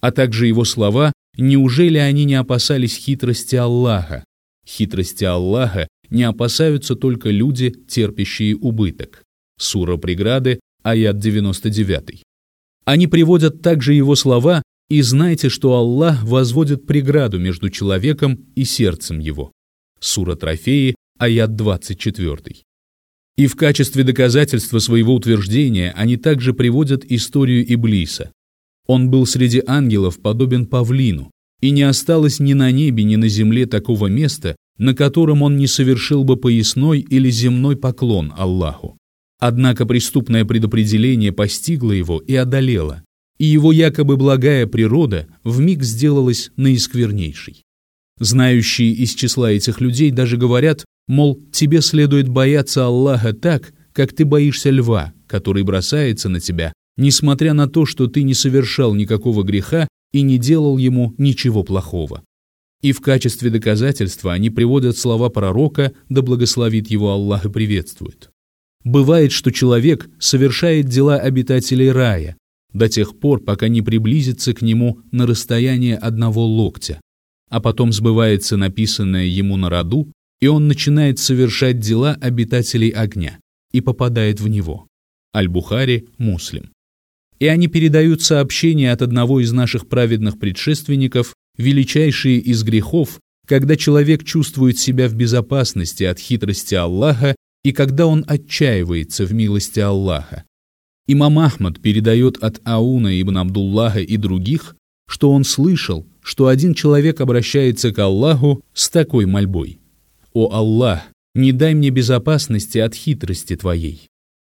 А 0.00 0.12
также 0.12 0.46
его 0.46 0.64
слова 0.64 1.12
«Неужели 1.36 1.98
они 1.98 2.24
не 2.24 2.34
опасались 2.34 2.96
хитрости 2.96 3.56
Аллаха?» 3.56 4.24
Хитрости 4.66 5.24
Аллаха 5.24 5.88
не 6.08 6.22
опасаются 6.22 6.94
только 6.94 7.30
люди, 7.30 7.70
терпящие 7.70 8.56
убыток. 8.56 9.22
Сура 9.58 9.96
преграды, 9.96 10.60
аят 10.82 11.18
99. 11.18 12.22
Они 12.84 13.06
приводят 13.06 13.62
также 13.62 13.94
его 13.94 14.14
слова 14.14 14.62
«И 14.88 15.02
знайте, 15.02 15.48
что 15.48 15.74
Аллах 15.74 16.22
возводит 16.24 16.86
преграду 16.86 17.38
между 17.38 17.70
человеком 17.70 18.46
и 18.54 18.64
сердцем 18.64 19.18
его». 19.18 19.52
Сура 20.00 20.34
Трофеи, 20.34 20.96
аят 21.18 21.54
24. 21.54 22.64
И 23.40 23.46
в 23.46 23.56
качестве 23.56 24.04
доказательства 24.04 24.80
своего 24.80 25.14
утверждения 25.14 25.94
они 25.96 26.18
также 26.18 26.52
приводят 26.52 27.06
историю 27.06 27.64
Иблиса. 27.72 28.32
Он 28.86 29.08
был 29.08 29.24
среди 29.24 29.62
ангелов 29.66 30.20
подобен 30.20 30.66
павлину, 30.66 31.30
и 31.62 31.70
не 31.70 31.80
осталось 31.84 32.38
ни 32.38 32.52
на 32.52 32.70
небе, 32.70 33.02
ни 33.02 33.16
на 33.16 33.28
земле 33.28 33.64
такого 33.64 34.08
места, 34.08 34.56
на 34.76 34.94
котором 34.94 35.40
он 35.40 35.56
не 35.56 35.66
совершил 35.66 36.22
бы 36.22 36.36
поясной 36.36 37.00
или 37.00 37.30
земной 37.30 37.76
поклон 37.76 38.30
Аллаху. 38.36 38.98
Однако 39.38 39.86
преступное 39.86 40.44
предопределение 40.44 41.32
постигло 41.32 41.92
его 41.92 42.18
и 42.18 42.34
одолело, 42.34 43.04
и 43.38 43.46
его 43.46 43.72
якобы 43.72 44.18
благая 44.18 44.66
природа 44.66 45.28
вмиг 45.44 45.82
сделалась 45.82 46.50
наисквернейшей. 46.56 47.62
Знающие 48.18 48.92
из 48.92 49.14
числа 49.14 49.50
этих 49.50 49.80
людей 49.80 50.10
даже 50.10 50.36
говорят, 50.36 50.84
Мол, 51.10 51.42
тебе 51.50 51.80
следует 51.80 52.28
бояться 52.28 52.86
Аллаха 52.86 53.32
так, 53.32 53.72
как 53.92 54.12
ты 54.12 54.24
боишься 54.24 54.70
льва, 54.70 55.12
который 55.26 55.64
бросается 55.64 56.28
на 56.28 56.38
тебя, 56.38 56.72
несмотря 56.96 57.52
на 57.52 57.68
то, 57.68 57.84
что 57.84 58.06
ты 58.06 58.22
не 58.22 58.32
совершал 58.32 58.94
никакого 58.94 59.42
греха 59.42 59.88
и 60.12 60.22
не 60.22 60.38
делал 60.38 60.78
ему 60.78 61.12
ничего 61.18 61.64
плохого. 61.64 62.22
И 62.80 62.92
в 62.92 63.00
качестве 63.00 63.50
доказательства 63.50 64.32
они 64.32 64.50
приводят 64.50 64.96
слова 64.96 65.30
пророка, 65.30 65.94
да 66.08 66.22
благословит 66.22 66.88
его 66.92 67.10
Аллах 67.10 67.44
и 67.44 67.50
приветствует. 67.50 68.30
Бывает, 68.84 69.32
что 69.32 69.50
человек 69.50 70.08
совершает 70.20 70.86
дела 70.86 71.16
обитателей 71.16 71.90
рая 71.90 72.36
до 72.72 72.88
тех 72.88 73.18
пор, 73.18 73.40
пока 73.40 73.66
не 73.66 73.82
приблизится 73.82 74.54
к 74.54 74.62
нему 74.62 75.00
на 75.10 75.26
расстояние 75.26 75.96
одного 75.96 76.46
локтя, 76.46 77.00
а 77.48 77.58
потом 77.58 77.92
сбывается 77.92 78.56
написанное 78.56 79.24
ему 79.24 79.56
на 79.56 79.70
роду, 79.70 80.12
и 80.40 80.46
он 80.46 80.68
начинает 80.68 81.18
совершать 81.18 81.78
дела 81.78 82.16
обитателей 82.20 82.88
огня 82.88 83.38
и 83.72 83.80
попадает 83.80 84.40
в 84.40 84.48
него. 84.48 84.86
Аль-Бухари, 85.34 86.08
Муслим. 86.18 86.70
И 87.38 87.46
они 87.46 87.68
передают 87.68 88.22
сообщение 88.22 88.92
от 88.92 89.02
одного 89.02 89.40
из 89.40 89.52
наших 89.52 89.88
праведных 89.88 90.38
предшественников, 90.38 91.34
величайшие 91.56 92.38
из 92.38 92.62
грехов, 92.62 93.20
когда 93.46 93.76
человек 93.76 94.24
чувствует 94.24 94.78
себя 94.78 95.08
в 95.08 95.14
безопасности 95.14 96.04
от 96.04 96.18
хитрости 96.18 96.74
Аллаха 96.74 97.34
и 97.64 97.72
когда 97.72 98.06
он 98.06 98.24
отчаивается 98.26 99.24
в 99.24 99.32
милости 99.32 99.80
Аллаха. 99.80 100.44
Имам 101.06 101.38
Ахмад 101.38 101.80
передает 101.80 102.36
от 102.38 102.60
Ауна 102.64 103.20
ибн 103.20 103.38
Абдуллаха 103.38 104.00
и 104.00 104.16
других, 104.16 104.76
что 105.08 105.32
он 105.32 105.44
слышал, 105.44 106.06
что 106.22 106.46
один 106.46 106.74
человек 106.74 107.20
обращается 107.20 107.92
к 107.92 107.98
Аллаху 107.98 108.62
с 108.72 108.88
такой 108.88 109.26
мольбой. 109.26 109.80
«О 110.32 110.52
Аллах, 110.52 111.02
не 111.34 111.50
дай 111.50 111.74
мне 111.74 111.90
безопасности 111.90 112.78
от 112.78 112.94
хитрости 112.94 113.56
Твоей». 113.56 114.08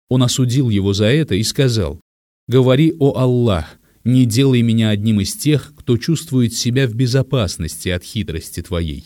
Он 0.10 0.24
осудил 0.24 0.70
его 0.70 0.94
за 0.94 1.06
это 1.06 1.36
и 1.36 1.44
сказал, 1.44 2.00
«Говори, 2.48 2.94
о 2.98 3.18
Аллах, 3.18 3.78
не 4.06 4.26
делай 4.26 4.62
меня 4.62 4.90
одним 4.90 5.20
из 5.20 5.34
тех, 5.34 5.74
кто 5.76 5.98
чувствует 5.98 6.54
себя 6.54 6.88
в 6.88 6.94
безопасности 6.94 7.90
от 7.90 8.04
хитрости 8.04 8.62
Твоей». 8.62 9.06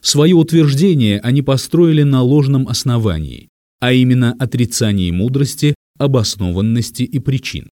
Свое 0.00 0.34
утверждение 0.34 1.20
они 1.20 1.42
построили 1.42 2.02
на 2.02 2.22
ложном 2.22 2.66
основании, 2.66 3.48
а 3.80 3.92
именно 3.92 4.32
отрицании 4.32 5.12
мудрости, 5.12 5.74
обоснованности 5.98 7.04
и 7.04 7.18
причин. 7.20 7.70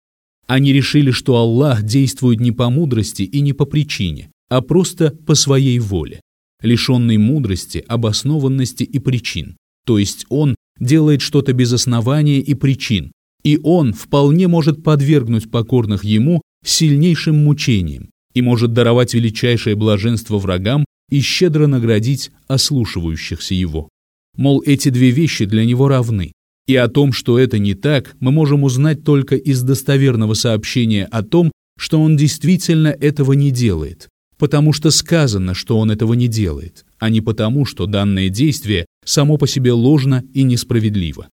Они 0.45 0.73
решили, 0.73 1.11
что 1.11 1.37
Аллах 1.37 1.83
действует 1.83 2.41
не 2.41 2.51
по 2.51 2.69
мудрости 2.69 3.21
и 3.21 3.39
не 3.39 3.53
по 3.53 3.65
причине, 3.65 4.29
а 4.49 4.61
просто 4.61 5.11
по 5.11 5.35
своей 5.35 5.79
воле 5.79 6.19
лишенный 6.61 7.17
мудрости, 7.17 7.83
обоснованности 7.87 8.83
и 8.83 8.99
причин. 8.99 9.57
То 9.85 9.97
есть 9.97 10.25
он 10.29 10.55
делает 10.79 11.21
что-то 11.21 11.53
без 11.53 11.73
основания 11.73 12.39
и 12.39 12.53
причин, 12.53 13.11
и 13.43 13.59
он 13.63 13.93
вполне 13.93 14.47
может 14.47 14.83
подвергнуть 14.83 15.49
покорных 15.49 16.03
ему 16.03 16.41
сильнейшим 16.63 17.37
мучениям 17.37 18.09
и 18.33 18.41
может 18.41 18.73
даровать 18.73 19.13
величайшее 19.13 19.75
блаженство 19.75 20.37
врагам 20.37 20.85
и 21.09 21.21
щедро 21.21 21.67
наградить 21.67 22.31
ослушивающихся 22.47 23.55
его. 23.55 23.89
Мол, 24.37 24.61
эти 24.65 24.89
две 24.89 25.09
вещи 25.09 25.45
для 25.45 25.65
него 25.65 25.87
равны. 25.87 26.31
И 26.67 26.75
о 26.75 26.87
том, 26.87 27.13
что 27.13 27.39
это 27.39 27.57
не 27.57 27.73
так, 27.73 28.15
мы 28.19 28.31
можем 28.31 28.63
узнать 28.63 29.03
только 29.03 29.35
из 29.35 29.63
достоверного 29.63 30.35
сообщения 30.35 31.05
о 31.05 31.23
том, 31.23 31.51
что 31.79 31.99
он 31.99 32.15
действительно 32.15 32.89
этого 32.89 33.33
не 33.33 33.51
делает, 33.51 34.07
потому 34.39 34.73
что 34.73 34.89
сказано, 34.89 35.53
что 35.53 35.77
он 35.77 35.91
этого 35.91 36.13
не 36.13 36.27
делает, 36.27 36.85
а 36.97 37.09
не 37.09 37.21
потому, 37.21 37.65
что 37.65 37.85
данное 37.85 38.29
действие 38.29 38.85
само 39.05 39.37
по 39.37 39.47
себе 39.47 39.73
ложно 39.73 40.23
и 40.33 40.43
несправедливо. 40.43 41.29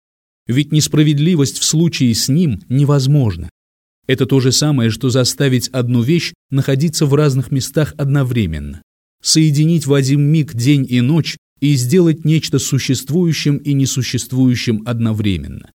Ведь 0.46 0.72
несправедливость 0.72 1.58
в 1.58 1.64
случае 1.64 2.14
с 2.14 2.28
ним 2.28 2.62
невозможна. 2.68 3.50
Это 4.06 4.24
то 4.26 4.40
же 4.40 4.52
самое, 4.52 4.90
что 4.90 5.10
заставить 5.10 5.68
одну 5.68 6.02
вещь 6.02 6.32
находиться 6.50 7.04
в 7.04 7.14
разных 7.14 7.50
местах 7.50 7.94
одновременно. 7.98 8.82
Соединить 9.22 9.86
в 9.86 9.94
один 9.94 10.22
миг 10.22 10.54
день 10.54 10.86
и 10.88 11.00
ночь 11.00 11.36
и 11.60 11.74
сделать 11.74 12.24
нечто 12.24 12.58
существующим 12.58 13.56
и 13.58 13.72
несуществующим 13.72 14.82
одновременно. 14.84 15.70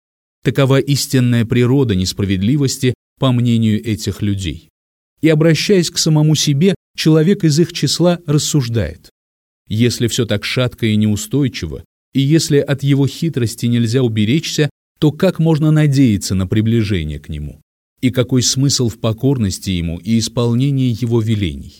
Такова 0.43 0.79
истинная 0.79 1.45
природа 1.45 1.95
несправедливости, 1.95 2.93
по 3.19 3.31
мнению 3.31 3.81
этих 3.85 4.21
людей. 4.21 4.69
И 5.21 5.29
обращаясь 5.29 5.89
к 5.89 5.97
самому 5.97 6.35
себе, 6.35 6.75
человек 6.95 7.43
из 7.43 7.59
их 7.59 7.73
числа 7.73 8.19
рассуждает. 8.25 9.09
Если 9.67 10.07
все 10.07 10.25
так 10.25 10.43
шатко 10.45 10.85
и 10.85 10.95
неустойчиво, 10.95 11.83
и 12.13 12.21
если 12.21 12.57
от 12.57 12.83
его 12.83 13.07
хитрости 13.07 13.65
нельзя 13.65 14.03
уберечься, 14.03 14.69
то 14.99 15.11
как 15.11 15.39
можно 15.39 15.71
надеяться 15.71 16.35
на 16.35 16.47
приближение 16.47 17.19
к 17.19 17.29
Нему? 17.29 17.61
И 18.01 18.11
какой 18.11 18.41
смысл 18.41 18.89
в 18.89 18.99
покорности 18.99 19.71
Ему 19.71 19.97
и 19.97 20.19
исполнении 20.19 20.95
Его 20.99 21.21
велений? 21.21 21.79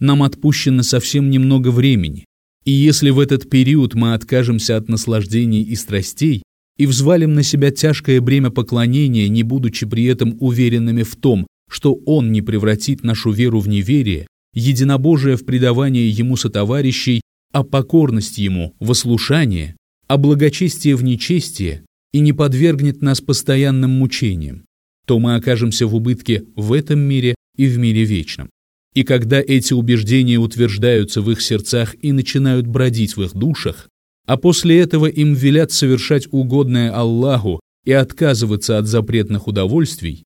Нам 0.00 0.22
отпущено 0.22 0.82
совсем 0.82 1.30
немного 1.30 1.70
времени, 1.70 2.24
и 2.64 2.72
если 2.72 3.10
в 3.10 3.20
этот 3.20 3.48
период 3.48 3.94
мы 3.94 4.14
откажемся 4.14 4.76
от 4.76 4.88
наслаждений 4.88 5.62
и 5.62 5.76
страстей 5.76 6.42
и 6.76 6.86
взвалим 6.86 7.34
на 7.34 7.42
себя 7.42 7.70
тяжкое 7.70 8.20
бремя 8.20 8.50
поклонения, 8.50 9.28
не 9.28 9.42
будучи 9.42 9.86
при 9.86 10.04
этом 10.04 10.36
уверенными 10.40 11.02
в 11.02 11.14
том, 11.14 11.46
что 11.70 11.94
Он 12.06 12.32
не 12.32 12.42
превратит 12.42 13.04
нашу 13.04 13.30
веру 13.30 13.60
в 13.60 13.68
неверие, 13.68 14.26
единобожие 14.54 15.36
в 15.36 15.44
предавание 15.44 16.08
Ему 16.08 16.36
сотоварищей, 16.36 17.20
а 17.52 17.62
покорность 17.62 18.38
Ему 18.38 18.74
в 18.80 18.90
ослушание, 18.90 19.76
а 20.06 20.16
благочестие 20.16 20.96
в 20.96 21.04
нечестие 21.04 21.84
и 22.12 22.20
не 22.20 22.32
подвергнет 22.32 23.02
нас 23.02 23.20
постоянным 23.20 23.90
мучениям, 23.90 24.64
то 25.06 25.18
мы 25.18 25.34
окажемся 25.34 25.86
в 25.86 25.94
убытке 25.94 26.44
в 26.56 26.72
этом 26.72 27.00
мире 27.00 27.34
и 27.56 27.66
в 27.66 27.78
мире 27.78 28.04
вечном. 28.04 28.48
И 28.94 29.02
когда 29.02 29.40
эти 29.40 29.72
убеждения 29.72 30.38
утверждаются 30.38 31.20
в 31.20 31.30
их 31.30 31.42
сердцах 31.42 31.96
и 32.00 32.12
начинают 32.12 32.66
бродить 32.66 33.16
в 33.16 33.22
их 33.22 33.34
душах, 33.34 33.88
а 34.26 34.36
после 34.36 34.78
этого 34.78 35.06
им 35.06 35.34
велят 35.34 35.72
совершать 35.72 36.28
угодное 36.30 36.92
Аллаху 36.92 37.60
и 37.84 37.92
отказываться 37.92 38.78
от 38.78 38.86
запретных 38.86 39.48
удовольствий, 39.48 40.22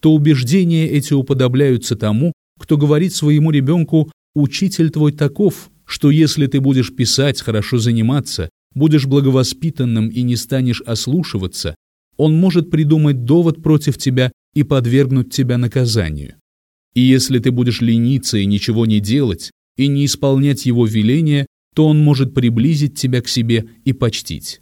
то 0.00 0.12
убеждения 0.12 0.86
эти 0.88 1.12
уподобляются 1.12 1.96
тому, 1.96 2.32
кто 2.60 2.76
говорит 2.76 3.14
своему 3.14 3.50
ребенку 3.50 4.12
«учитель 4.34 4.90
твой 4.90 5.12
таков, 5.12 5.70
что 5.86 6.10
если 6.10 6.46
ты 6.46 6.60
будешь 6.60 6.94
писать, 6.94 7.40
хорошо 7.40 7.78
заниматься, 7.78 8.50
будешь 8.74 9.06
благовоспитанным 9.06 10.08
и 10.08 10.22
не 10.22 10.36
станешь 10.36 10.82
ослушиваться, 10.82 11.74
он 12.16 12.36
может 12.36 12.70
придумать 12.70 13.24
довод 13.24 13.62
против 13.62 13.96
тебя 13.96 14.30
и 14.54 14.62
подвергнуть 14.62 15.32
тебя 15.32 15.56
наказанию. 15.56 16.34
И 16.94 17.00
если 17.00 17.38
ты 17.38 17.50
будешь 17.50 17.80
лениться 17.80 18.36
и 18.36 18.44
ничего 18.44 18.84
не 18.84 19.00
делать, 19.00 19.50
и 19.76 19.86
не 19.86 20.04
исполнять 20.04 20.66
его 20.66 20.86
веления, 20.86 21.46
то 21.74 21.86
он 21.86 22.04
может 22.04 22.34
приблизить 22.34 22.98
тебя 22.98 23.22
к 23.22 23.28
себе 23.28 23.66
и 23.84 23.92
почтить. 23.92 24.60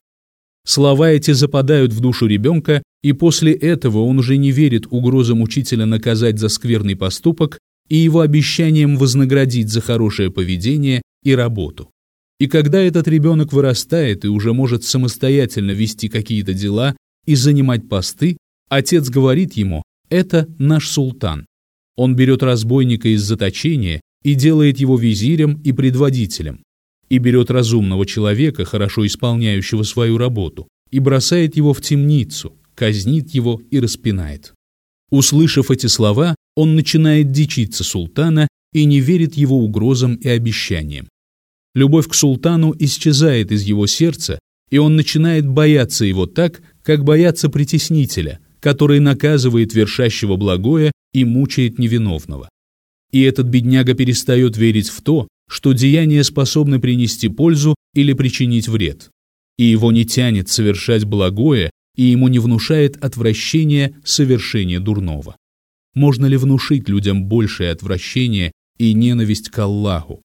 Слова 0.65 1.11
эти 1.11 1.33
западают 1.33 1.93
в 1.93 2.01
душу 2.01 2.27
ребенка, 2.27 2.83
и 3.03 3.13
после 3.13 3.53
этого 3.53 4.01
он 4.05 4.19
уже 4.19 4.37
не 4.37 4.53
верит 4.53 4.87
угрозам 4.91 5.41
учителя 5.43 5.87
наказать 5.87 6.39
за 6.39 6.49
скверный 6.49 6.95
поступок 6.95 7.59
и 7.88 7.96
его 7.96 8.20
обещаниям 8.20 8.96
вознаградить 8.96 9.68
за 9.70 9.81
хорошее 9.81 10.31
поведение 10.31 11.03
и 11.22 11.35
работу. 11.35 11.90
И 12.38 12.46
когда 12.46 12.81
этот 12.81 13.09
ребенок 13.09 13.53
вырастает 13.53 14.24
и 14.24 14.29
уже 14.29 14.53
может 14.53 14.85
самостоятельно 14.85 15.72
вести 15.72 16.09
какие-то 16.09 16.55
дела 16.55 16.96
и 17.27 17.35
занимать 17.35 17.88
посты, 17.88 18.37
отец 18.68 19.09
говорит 19.09 19.55
ему 19.55 19.83
«это 20.09 20.46
наш 20.59 20.88
султан». 20.88 21.46
Он 21.96 22.14
берет 22.14 22.44
разбойника 22.44 23.09
из 23.09 23.22
заточения 23.22 24.01
и 24.22 24.35
делает 24.35 24.79
его 24.79 24.96
визирем 24.96 25.61
и 25.64 25.72
предводителем, 25.72 26.62
и 27.09 27.18
берет 27.18 27.51
разумного 27.51 28.07
человека, 28.07 28.64
хорошо 28.64 29.05
исполняющего 29.05 29.83
свою 29.83 30.16
работу, 30.16 30.68
и 30.90 31.01
бросает 31.01 31.57
его 31.57 31.72
в 31.72 31.81
темницу, 31.81 32.57
казнит 32.77 33.31
его 33.31 33.61
и 33.70 33.81
распинает. 33.81 34.55
Услышав 35.11 35.70
эти 35.70 35.87
слова, 35.87 36.37
он 36.59 36.75
начинает 36.75 37.31
дичиться 37.31 37.85
султана 37.85 38.49
и 38.73 38.85
не 38.85 38.99
верит 38.99 39.37
его 39.37 39.61
угрозам 39.61 40.16
и 40.16 40.27
обещаниям. 40.27 41.09
Любовь 41.73 42.09
к 42.09 42.14
султану 42.14 42.75
исчезает 42.77 43.53
из 43.53 43.62
его 43.62 43.87
сердца, 43.87 44.40
и 44.68 44.79
он 44.79 44.97
начинает 44.97 45.47
бояться 45.47 46.05
его 46.05 46.27
так, 46.27 46.61
как 46.83 47.05
боятся 47.05 47.49
притеснителя, 47.49 48.40
который 48.59 48.99
наказывает 48.99 49.73
вершащего 49.73 50.35
благое 50.35 50.90
и 51.12 51.25
мучает 51.25 51.79
невиновного. 51.79 52.49
И 53.12 53.23
этот 53.23 53.47
бедняга 53.47 53.94
перестает 53.94 54.57
верить 54.57 54.88
в 54.88 55.01
то, 55.03 55.29
что 55.49 55.75
деяния 55.75 56.25
способны 56.25 56.81
принести 56.81 57.29
пользу 57.29 57.77
или 57.94 58.14
причинить 58.14 58.66
вред. 58.66 59.11
И 59.59 59.64
его 59.64 59.92
не 59.92 60.05
тянет 60.05 60.49
совершать 60.49 61.05
благое, 61.05 61.71
и 61.94 62.03
ему 62.03 62.27
не 62.27 62.40
внушает 62.40 62.97
отвращение 62.97 63.94
совершения 64.03 64.81
дурного. 64.81 65.37
Можно 65.94 66.27
ли 66.27 66.37
внушить 66.37 66.88
людям 66.88 67.24
большее 67.24 67.70
отвращение 67.70 68.53
и 68.79 68.92
ненависть 68.94 69.48
к 69.51 69.59
Аллаху? 69.59 70.22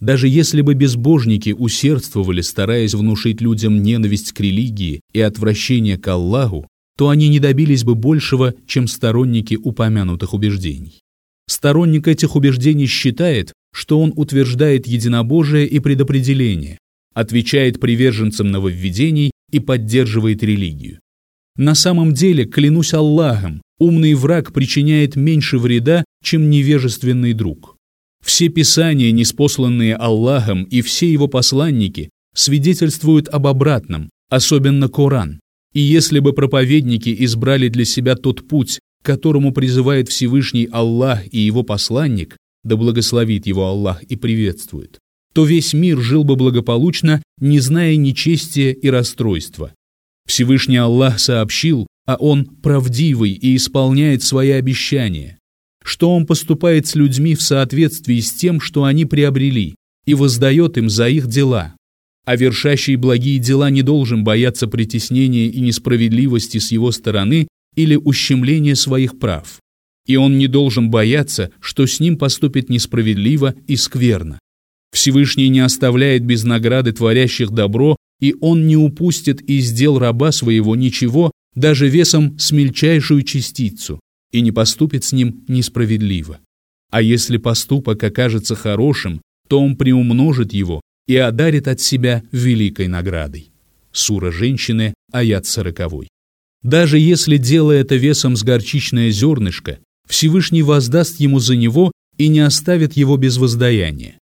Даже 0.00 0.28
если 0.28 0.60
бы 0.60 0.74
безбожники 0.74 1.50
усердствовали, 1.50 2.40
стараясь 2.40 2.94
внушить 2.94 3.40
людям 3.40 3.82
ненависть 3.82 4.32
к 4.32 4.40
религии 4.40 5.00
и 5.12 5.20
отвращение 5.20 5.96
к 5.96 6.06
Аллаху, 6.08 6.68
то 6.96 7.08
они 7.08 7.28
не 7.28 7.40
добились 7.40 7.84
бы 7.84 7.94
большего, 7.94 8.54
чем 8.66 8.86
сторонники 8.86 9.54
упомянутых 9.54 10.34
убеждений. 10.34 11.00
Сторонник 11.46 12.08
этих 12.08 12.36
убеждений 12.36 12.86
считает, 12.86 13.52
что 13.72 14.00
он 14.00 14.12
утверждает 14.14 14.86
единобожие 14.86 15.66
и 15.66 15.78
предопределение, 15.80 16.78
отвечает 17.12 17.80
приверженцам 17.80 18.50
нововведений 18.50 19.30
и 19.50 19.60
поддерживает 19.60 20.42
религию. 20.42 21.00
На 21.56 21.74
самом 21.74 22.14
деле, 22.14 22.44
клянусь 22.44 22.94
Аллахом, 22.94 23.62
умный 23.78 24.14
враг 24.14 24.52
причиняет 24.52 25.16
меньше 25.16 25.58
вреда, 25.58 26.04
чем 26.22 26.50
невежественный 26.50 27.32
друг. 27.32 27.76
Все 28.24 28.48
писания, 28.48 29.10
неспосланные 29.12 29.96
Аллахом, 29.96 30.64
и 30.64 30.80
все 30.80 31.12
его 31.12 31.28
посланники 31.28 32.10
свидетельствуют 32.34 33.28
об 33.28 33.46
обратном, 33.46 34.10
особенно 34.30 34.88
Коран. 34.88 35.40
И 35.74 35.80
если 35.80 36.20
бы 36.20 36.32
проповедники 36.32 37.14
избрали 37.24 37.68
для 37.68 37.84
себя 37.84 38.16
тот 38.16 38.48
путь, 38.48 38.80
к 39.02 39.06
которому 39.06 39.52
призывает 39.52 40.08
Всевышний 40.08 40.68
Аллах 40.72 41.22
и 41.32 41.38
его 41.38 41.62
посланник, 41.62 42.36
да 42.62 42.76
благословит 42.76 43.46
его 43.46 43.66
Аллах 43.66 44.02
и 44.04 44.16
приветствует, 44.16 44.98
то 45.34 45.44
весь 45.44 45.74
мир 45.74 46.00
жил 46.00 46.24
бы 46.24 46.36
благополучно, 46.36 47.22
не 47.38 47.58
зная 47.60 47.96
нечестия 47.96 48.72
и 48.72 48.88
расстройства. 48.88 49.74
Всевышний 50.26 50.78
Аллах 50.78 51.18
сообщил, 51.18 51.86
а 52.06 52.16
Он 52.16 52.44
правдивый 52.44 53.32
и 53.32 53.56
исполняет 53.56 54.22
свои 54.22 54.50
обещания, 54.50 55.38
что 55.82 56.14
Он 56.14 56.26
поступает 56.26 56.86
с 56.86 56.94
людьми 56.94 57.34
в 57.34 57.42
соответствии 57.42 58.20
с 58.20 58.32
тем, 58.32 58.60
что 58.60 58.84
они 58.84 59.04
приобрели, 59.04 59.74
и 60.06 60.14
воздает 60.14 60.76
им 60.78 60.90
за 60.90 61.08
их 61.08 61.26
дела 61.26 61.74
а 62.24 62.36
вершащий 62.36 62.96
благие 62.96 63.38
дела 63.38 63.70
не 63.70 63.82
должен 63.82 64.24
бояться 64.24 64.66
притеснения 64.66 65.46
и 65.46 65.60
несправедливости 65.60 66.58
с 66.58 66.72
его 66.72 66.90
стороны 66.90 67.48
или 67.76 67.96
ущемления 67.96 68.74
своих 68.74 69.18
прав. 69.18 69.60
И 70.06 70.16
он 70.16 70.38
не 70.38 70.46
должен 70.46 70.90
бояться, 70.90 71.50
что 71.60 71.86
с 71.86 72.00
ним 72.00 72.16
поступит 72.16 72.68
несправедливо 72.68 73.54
и 73.66 73.76
скверно. 73.76 74.38
Всевышний 74.92 75.48
не 75.48 75.60
оставляет 75.60 76.24
без 76.24 76.44
награды 76.44 76.92
творящих 76.92 77.50
добро, 77.50 77.96
и 78.20 78.34
он 78.40 78.66
не 78.66 78.76
упустит 78.76 79.40
из 79.42 79.72
дел 79.72 79.98
раба 79.98 80.30
своего 80.30 80.76
ничего, 80.76 81.32
даже 81.54 81.88
весом 81.88 82.38
с 82.38 82.52
мельчайшую 82.52 83.22
частицу, 83.22 84.00
и 84.32 84.40
не 84.40 84.52
поступит 84.52 85.04
с 85.04 85.12
ним 85.12 85.44
несправедливо. 85.48 86.40
А 86.90 87.02
если 87.02 87.36
поступок 87.36 88.02
окажется 88.02 88.54
хорошим, 88.54 89.20
то 89.48 89.60
он 89.60 89.76
приумножит 89.76 90.52
его 90.52 90.80
и 91.06 91.16
одарит 91.16 91.68
от 91.68 91.80
себя 91.80 92.22
великой 92.32 92.88
наградой. 92.88 93.50
Сура 93.92 94.32
женщины, 94.32 94.94
аят 95.12 95.46
сороковой. 95.46 96.08
Даже 96.62 96.98
если 96.98 97.36
дело 97.36 97.72
это 97.72 97.96
весом 97.96 98.36
с 98.36 98.42
горчичное 98.42 99.10
зернышко, 99.10 99.78
Всевышний 100.08 100.62
воздаст 100.62 101.20
ему 101.20 101.38
за 101.38 101.56
него 101.56 101.92
и 102.16 102.28
не 102.28 102.40
оставит 102.40 102.94
его 102.94 103.16
без 103.16 103.36
воздаяния. 103.36 104.18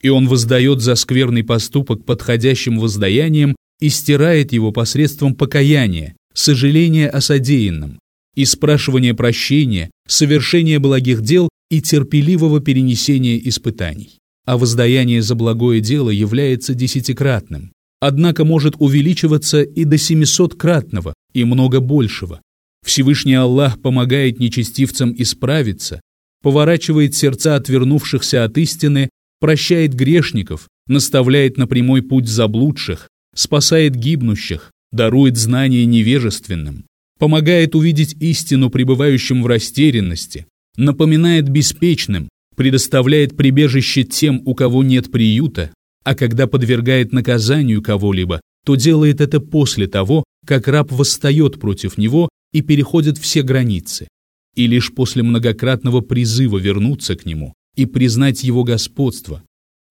И 0.00 0.08
он 0.08 0.28
воздает 0.28 0.80
за 0.80 0.94
скверный 0.94 1.44
поступок 1.44 2.04
подходящим 2.04 2.78
воздаянием 2.78 3.56
и 3.80 3.88
стирает 3.88 4.52
его 4.52 4.72
посредством 4.72 5.34
покаяния, 5.34 6.16
сожаления 6.34 7.08
о 7.08 7.20
содеянном, 7.20 7.98
и 8.34 8.44
спрашивания 8.44 9.14
прощения, 9.14 9.90
совершения 10.06 10.78
благих 10.78 11.22
дел 11.22 11.48
и 11.70 11.80
терпеливого 11.82 12.60
перенесения 12.60 13.38
испытаний 13.38 14.20
а 14.50 14.58
воздаяние 14.58 15.22
за 15.22 15.36
благое 15.36 15.80
дело 15.80 16.10
является 16.10 16.74
десятикратным, 16.74 17.72
однако 18.00 18.44
может 18.44 18.74
увеличиваться 18.80 19.62
и 19.62 19.84
до 19.84 19.96
семисоткратного, 19.98 21.14
и 21.32 21.44
много 21.44 21.78
большего. 21.78 22.40
Всевышний 22.84 23.34
Аллах 23.34 23.80
помогает 23.80 24.40
нечестивцам 24.40 25.14
исправиться, 25.16 26.00
поворачивает 26.42 27.14
сердца 27.14 27.54
отвернувшихся 27.54 28.42
от 28.42 28.58
истины, 28.58 29.10
прощает 29.38 29.94
грешников, 29.94 30.66
наставляет 30.88 31.56
на 31.56 31.68
прямой 31.68 32.02
путь 32.02 32.26
заблудших, 32.26 33.08
спасает 33.34 33.94
гибнущих, 33.94 34.72
дарует 34.92 35.36
знания 35.36 35.84
невежественным, 35.86 36.84
помогает 37.18 37.74
увидеть 37.74 38.16
истину 38.20 38.70
пребывающим 38.70 39.42
в 39.42 39.46
растерянности, 39.46 40.46
напоминает 40.76 41.48
беспечным, 41.48 42.28
предоставляет 42.56 43.36
прибежище 43.36 44.04
тем, 44.04 44.42
у 44.44 44.54
кого 44.54 44.82
нет 44.82 45.10
приюта, 45.10 45.72
а 46.04 46.14
когда 46.14 46.46
подвергает 46.46 47.12
наказанию 47.12 47.82
кого-либо, 47.82 48.40
то 48.64 48.74
делает 48.74 49.20
это 49.20 49.40
после 49.40 49.86
того, 49.86 50.24
как 50.46 50.68
раб 50.68 50.90
восстает 50.92 51.60
против 51.60 51.98
него 51.98 52.28
и 52.52 52.62
переходит 52.62 53.18
все 53.18 53.42
границы, 53.42 54.08
и 54.54 54.66
лишь 54.66 54.92
после 54.92 55.22
многократного 55.22 56.00
призыва 56.00 56.58
вернуться 56.58 57.16
к 57.16 57.26
нему 57.26 57.54
и 57.76 57.86
признать 57.86 58.42
его 58.42 58.64
господство, 58.64 59.42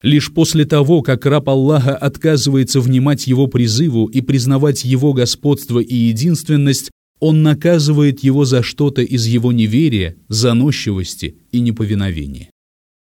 лишь 0.02 0.34
после 0.34 0.66
того, 0.66 1.02
как 1.02 1.26
раб 1.26 1.50
Аллаха 1.50 1.96
отказывается 1.96 2.80
внимать 2.82 3.28
его 3.28 3.48
призыву 3.48 4.08
и 4.08 4.22
признавать 4.22 4.86
его 4.86 5.14
господство 5.14 5.80
и 5.80 5.96
единственность, 5.96 6.92
он 7.20 7.44
наказывает 7.44 8.24
его 8.24 8.46
за 8.46 8.64
что-то 8.64 9.02
из 9.02 9.26
его 9.26 9.52
неверия, 9.52 10.16
заносчивости 10.30 11.38
и 11.52 11.60
неповиновения. 11.60 12.50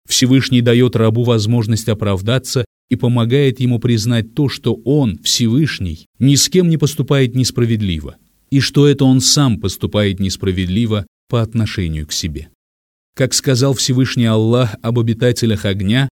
Всевышний 0.08 0.62
дает 0.62 0.96
рабу 0.96 1.24
возможность 1.24 1.90
оправдаться 1.90 2.64
и 2.90 2.96
помогает 2.96 3.60
ему 3.60 3.80
признать 3.80 4.34
то, 4.34 4.48
что 4.48 4.74
он, 4.86 5.20
Всевышний, 5.22 6.06
ни 6.20 6.36
с 6.36 6.48
кем 6.48 6.70
не 6.70 6.78
поступает 6.78 7.36
несправедливо, 7.36 8.16
и 8.50 8.62
что 8.62 8.88
это 8.88 9.04
он 9.04 9.20
сам 9.20 9.60
поступает 9.60 10.22
несправедливо 10.22 11.06
по 11.28 11.42
отношению 11.42 12.08
к 12.08 12.14
себе. 12.14 12.48
Как 13.14 13.34
сказал 13.34 13.74
Всевышний 13.74 14.26
Аллах 14.26 14.76
об 14.82 15.00
обитателях 15.00 15.66
огня, 15.66 16.08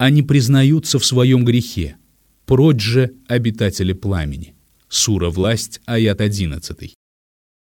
они 0.00 0.22
признаются 0.22 0.98
в 0.98 1.04
своем 1.04 1.44
грехе, 1.44 1.96
прочь 2.46 2.80
же 2.80 3.12
обитатели 3.28 3.92
пламени. 3.92 4.54
Сура 4.88 5.28
«Власть», 5.28 5.82
аят 5.84 6.22
11. 6.22 6.94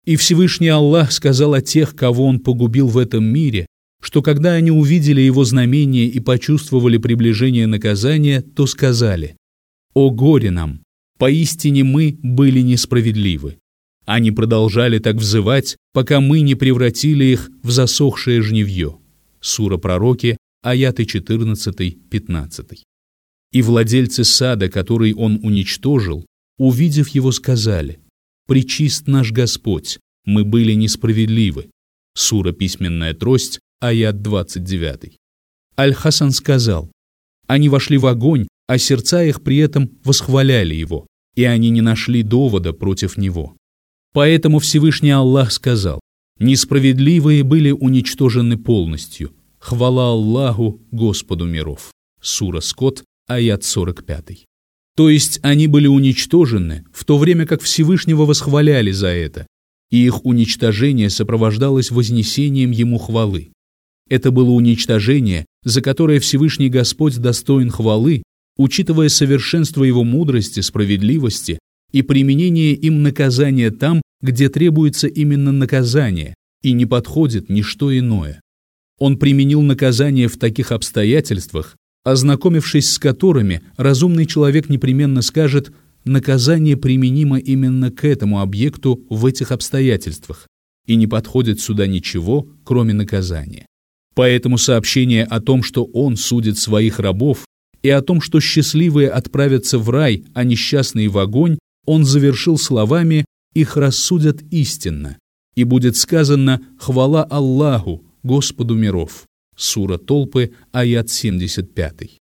И 0.06 0.16
Всевышний 0.16 0.68
Аллах 0.68 1.10
сказал 1.10 1.54
о 1.54 1.60
тех, 1.60 1.96
кого 1.96 2.26
Он 2.26 2.38
погубил 2.38 2.86
в 2.86 2.96
этом 2.96 3.24
мире, 3.24 3.66
что 4.00 4.22
когда 4.22 4.52
они 4.52 4.70
увидели 4.70 5.20
его 5.20 5.42
знамение 5.44 6.06
и 6.06 6.20
почувствовали 6.20 6.96
приближение 6.98 7.66
наказания, 7.66 8.40
то 8.40 8.68
сказали 8.68 9.36
«О 9.92 10.10
горе 10.10 10.52
нам! 10.52 10.82
Поистине 11.18 11.82
мы 11.82 12.20
были 12.22 12.60
несправедливы». 12.60 13.58
Они 14.06 14.30
продолжали 14.30 15.00
так 15.00 15.16
взывать, 15.16 15.76
пока 15.92 16.20
мы 16.20 16.42
не 16.42 16.54
превратили 16.54 17.24
их 17.24 17.50
в 17.64 17.72
засохшее 17.72 18.42
жневье. 18.42 18.96
Сура 19.40 19.76
пророки, 19.76 20.38
аяты 20.62 21.04
14-15. 21.04 22.78
И 23.52 23.62
владельцы 23.62 24.24
сада, 24.24 24.68
который 24.68 25.14
он 25.14 25.40
уничтожил, 25.42 26.26
увидев 26.58 27.08
его, 27.08 27.32
сказали 27.32 28.00
«Причист 28.46 29.06
наш 29.06 29.32
Господь, 29.32 29.98
мы 30.24 30.44
были 30.44 30.72
несправедливы». 30.72 31.70
Сура 32.14 32.52
«Письменная 32.52 33.14
трость», 33.14 33.60
аят 33.80 34.20
29. 34.22 35.16
Аль-Хасан 35.78 36.32
сказал, 36.32 36.90
«Они 37.46 37.68
вошли 37.68 37.96
в 37.96 38.06
огонь, 38.06 38.48
а 38.66 38.78
сердца 38.78 39.22
их 39.22 39.42
при 39.42 39.58
этом 39.58 39.90
восхваляли 40.04 40.74
его, 40.74 41.06
и 41.36 41.44
они 41.44 41.70
не 41.70 41.80
нашли 41.80 42.22
довода 42.22 42.72
против 42.72 43.16
него». 43.16 43.56
Поэтому 44.12 44.58
Всевышний 44.58 45.10
Аллах 45.10 45.52
сказал, 45.52 46.00
«Несправедливые 46.40 47.44
были 47.44 47.70
уничтожены 47.70 48.58
полностью. 48.58 49.32
Хвала 49.58 50.10
Аллаху, 50.10 50.80
Господу 50.90 51.46
миров». 51.46 51.90
Сура 52.20 52.60
Скот, 52.60 53.04
аят 53.26 53.64
45. 53.64 54.44
То 54.96 55.10
есть 55.10 55.38
они 55.42 55.68
были 55.68 55.86
уничтожены, 55.86 56.84
в 56.92 57.04
то 57.04 57.18
время 57.18 57.46
как 57.46 57.62
Всевышнего 57.62 58.24
восхваляли 58.24 58.90
за 58.90 59.08
это, 59.08 59.46
и 59.90 60.04
их 60.04 60.24
уничтожение 60.24 61.08
сопровождалось 61.08 61.90
вознесением 61.90 62.72
ему 62.72 62.98
хвалы. 62.98 63.52
Это 64.08 64.30
было 64.30 64.50
уничтожение, 64.50 65.44
за 65.64 65.82
которое 65.82 66.18
Всевышний 66.18 66.68
Господь 66.68 67.16
достоин 67.18 67.70
хвалы, 67.70 68.22
учитывая 68.56 69.08
совершенство 69.08 69.84
его 69.84 70.02
мудрости, 70.02 70.60
справедливости 70.60 71.58
и 71.92 72.02
применение 72.02 72.72
им 72.72 73.02
наказания 73.02 73.70
там, 73.70 74.02
где 74.20 74.48
требуется 74.48 75.06
именно 75.06 75.52
наказание, 75.52 76.34
и 76.62 76.72
не 76.72 76.86
подходит 76.86 77.48
ничто 77.48 77.96
иное. 77.96 78.40
Он 78.98 79.16
применил 79.16 79.62
наказание 79.62 80.28
в 80.28 80.36
таких 80.36 80.72
обстоятельствах, 80.72 81.76
ознакомившись 82.04 82.90
с 82.90 82.98
которыми 82.98 83.62
разумный 83.76 84.26
человек 84.26 84.68
непременно 84.68 85.22
скажет 85.22 85.72
«наказание 86.04 86.76
применимо 86.76 87.38
именно 87.38 87.90
к 87.90 88.04
этому 88.04 88.40
объекту 88.40 89.04
в 89.08 89.26
этих 89.26 89.52
обстоятельствах, 89.52 90.46
и 90.86 90.96
не 90.96 91.06
подходит 91.06 91.60
сюда 91.60 91.86
ничего, 91.86 92.48
кроме 92.64 92.94
наказания». 92.94 93.66
Поэтому 94.14 94.58
сообщение 94.58 95.24
о 95.24 95.40
том, 95.40 95.62
что 95.62 95.84
он 95.84 96.16
судит 96.16 96.58
своих 96.58 96.98
рабов, 96.98 97.44
и 97.82 97.90
о 97.90 98.02
том, 98.02 98.20
что 98.20 98.40
счастливые 98.40 99.08
отправятся 99.08 99.78
в 99.78 99.88
рай, 99.90 100.24
а 100.34 100.42
несчастные 100.42 101.08
в 101.08 101.18
огонь, 101.18 101.58
он 101.86 102.04
завершил 102.04 102.58
словами 102.58 103.24
«их 103.54 103.76
рассудят 103.76 104.42
истинно», 104.50 105.18
и 105.54 105.62
будет 105.62 105.96
сказано 105.96 106.60
«хвала 106.78 107.22
Аллаху, 107.22 108.07
Господу 108.28 108.74
миров». 108.74 109.24
Сура 109.56 109.98
Толпы, 109.98 110.52
аят 110.70 111.08
75. 111.10 112.18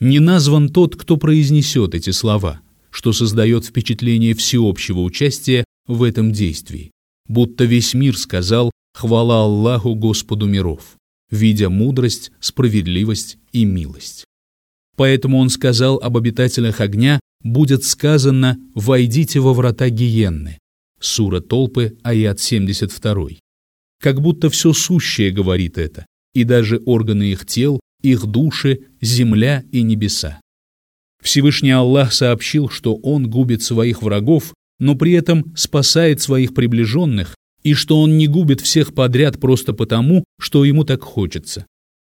Не 0.00 0.18
назван 0.18 0.68
тот, 0.68 0.96
кто 0.96 1.16
произнесет 1.16 1.94
эти 1.94 2.10
слова, 2.10 2.60
что 2.90 3.12
создает 3.12 3.64
впечатление 3.64 4.34
всеобщего 4.34 5.00
участия 5.00 5.64
в 5.86 6.02
этом 6.02 6.32
действии, 6.32 6.90
будто 7.26 7.64
весь 7.64 7.94
мир 7.94 8.18
сказал 8.18 8.70
«хвала 8.92 9.44
Аллаху, 9.44 9.94
Господу 9.94 10.46
миров», 10.46 10.96
видя 11.30 11.70
мудрость, 11.70 12.32
справедливость 12.40 13.38
и 13.52 13.64
милость. 13.64 14.24
Поэтому 14.96 15.38
он 15.38 15.48
сказал 15.48 15.96
об 15.98 16.16
обитателях 16.16 16.80
огня 16.80 17.20
будет 17.42 17.84
сказано 17.84 18.58
«Войдите 18.74 19.38
во 19.40 19.54
врата 19.54 19.88
гиенны». 19.88 20.58
Сура 21.00 21.40
Толпы, 21.40 21.96
аят 22.02 22.40
72. 22.40 23.43
Как 24.04 24.20
будто 24.20 24.50
все 24.50 24.74
сущее 24.74 25.30
говорит 25.30 25.78
это, 25.78 26.04
и 26.34 26.44
даже 26.44 26.78
органы 26.84 27.32
их 27.32 27.46
тел, 27.46 27.80
их 28.02 28.26
души, 28.26 28.80
земля 29.00 29.64
и 29.72 29.80
небеса. 29.80 30.42
Всевышний 31.22 31.70
Аллах 31.70 32.12
сообщил, 32.12 32.68
что 32.68 32.96
Он 32.96 33.30
губит 33.30 33.62
своих 33.62 34.02
врагов, 34.02 34.52
но 34.78 34.94
при 34.94 35.12
этом 35.12 35.56
спасает 35.56 36.20
своих 36.20 36.52
приближенных, 36.52 37.34
и 37.62 37.72
что 37.72 37.98
Он 38.02 38.18
не 38.18 38.26
губит 38.26 38.60
всех 38.60 38.92
подряд 38.92 39.40
просто 39.40 39.72
потому, 39.72 40.22
что 40.38 40.66
Ему 40.66 40.84
так 40.84 41.00
хочется. 41.00 41.64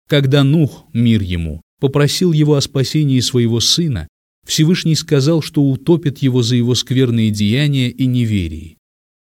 Когда 0.09 0.43
Нух, 0.43 0.87
мир 0.93 1.21
ему, 1.21 1.61
попросил 1.79 2.31
его 2.31 2.55
о 2.55 2.61
спасении 2.61 3.19
своего 3.19 3.59
сына, 3.59 4.07
Всевышний 4.47 4.95
сказал, 4.95 5.43
что 5.43 5.61
утопит 5.61 6.23
его 6.23 6.41
за 6.41 6.55
его 6.55 6.73
скверные 6.73 7.29
деяния 7.29 7.91
и 7.91 8.07
неверие. 8.07 8.77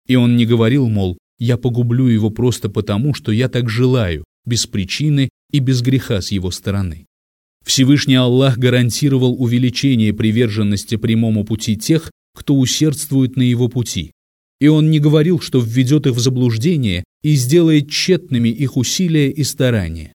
И 0.06 0.16
он 0.16 0.38
не 0.38 0.46
говорил, 0.46 0.88
мол, 0.88 1.18
я 1.43 1.57
погублю 1.57 2.07
его 2.07 2.30
просто 2.30 2.68
потому, 2.68 3.14
что 3.14 3.32
я 3.32 3.49
так 3.49 3.68
желаю, 3.68 4.22
без 4.47 4.68
причины 4.68 5.28
и 5.51 5.59
без 5.59 5.82
греха 5.82 6.20
с 6.20 6.30
его 6.30 6.53
стороны. 6.53 7.07
Всевышний 7.66 8.14
Аллах 8.14 8.59
гарантировал 8.59 9.34
увеличение 9.43 10.12
приверженности 10.12 10.95
прямому 10.95 11.45
пути 11.45 11.76
тех, 11.76 12.12
кто 12.32 12.55
усердствует 12.55 13.34
на 13.34 13.43
его 13.43 13.68
пути. 13.68 14.12
И 14.61 14.68
он 14.68 14.93
не 14.93 15.01
говорил, 15.01 15.40
что 15.40 15.59
введет 15.61 16.07
их 16.07 16.14
в 16.14 16.20
заблуждение 16.20 17.03
и 17.24 17.34
сделает 17.34 17.90
тщетными 17.90 18.49
их 18.49 18.76
усилия 18.76 19.28
и 19.28 19.43
старания. 19.43 20.12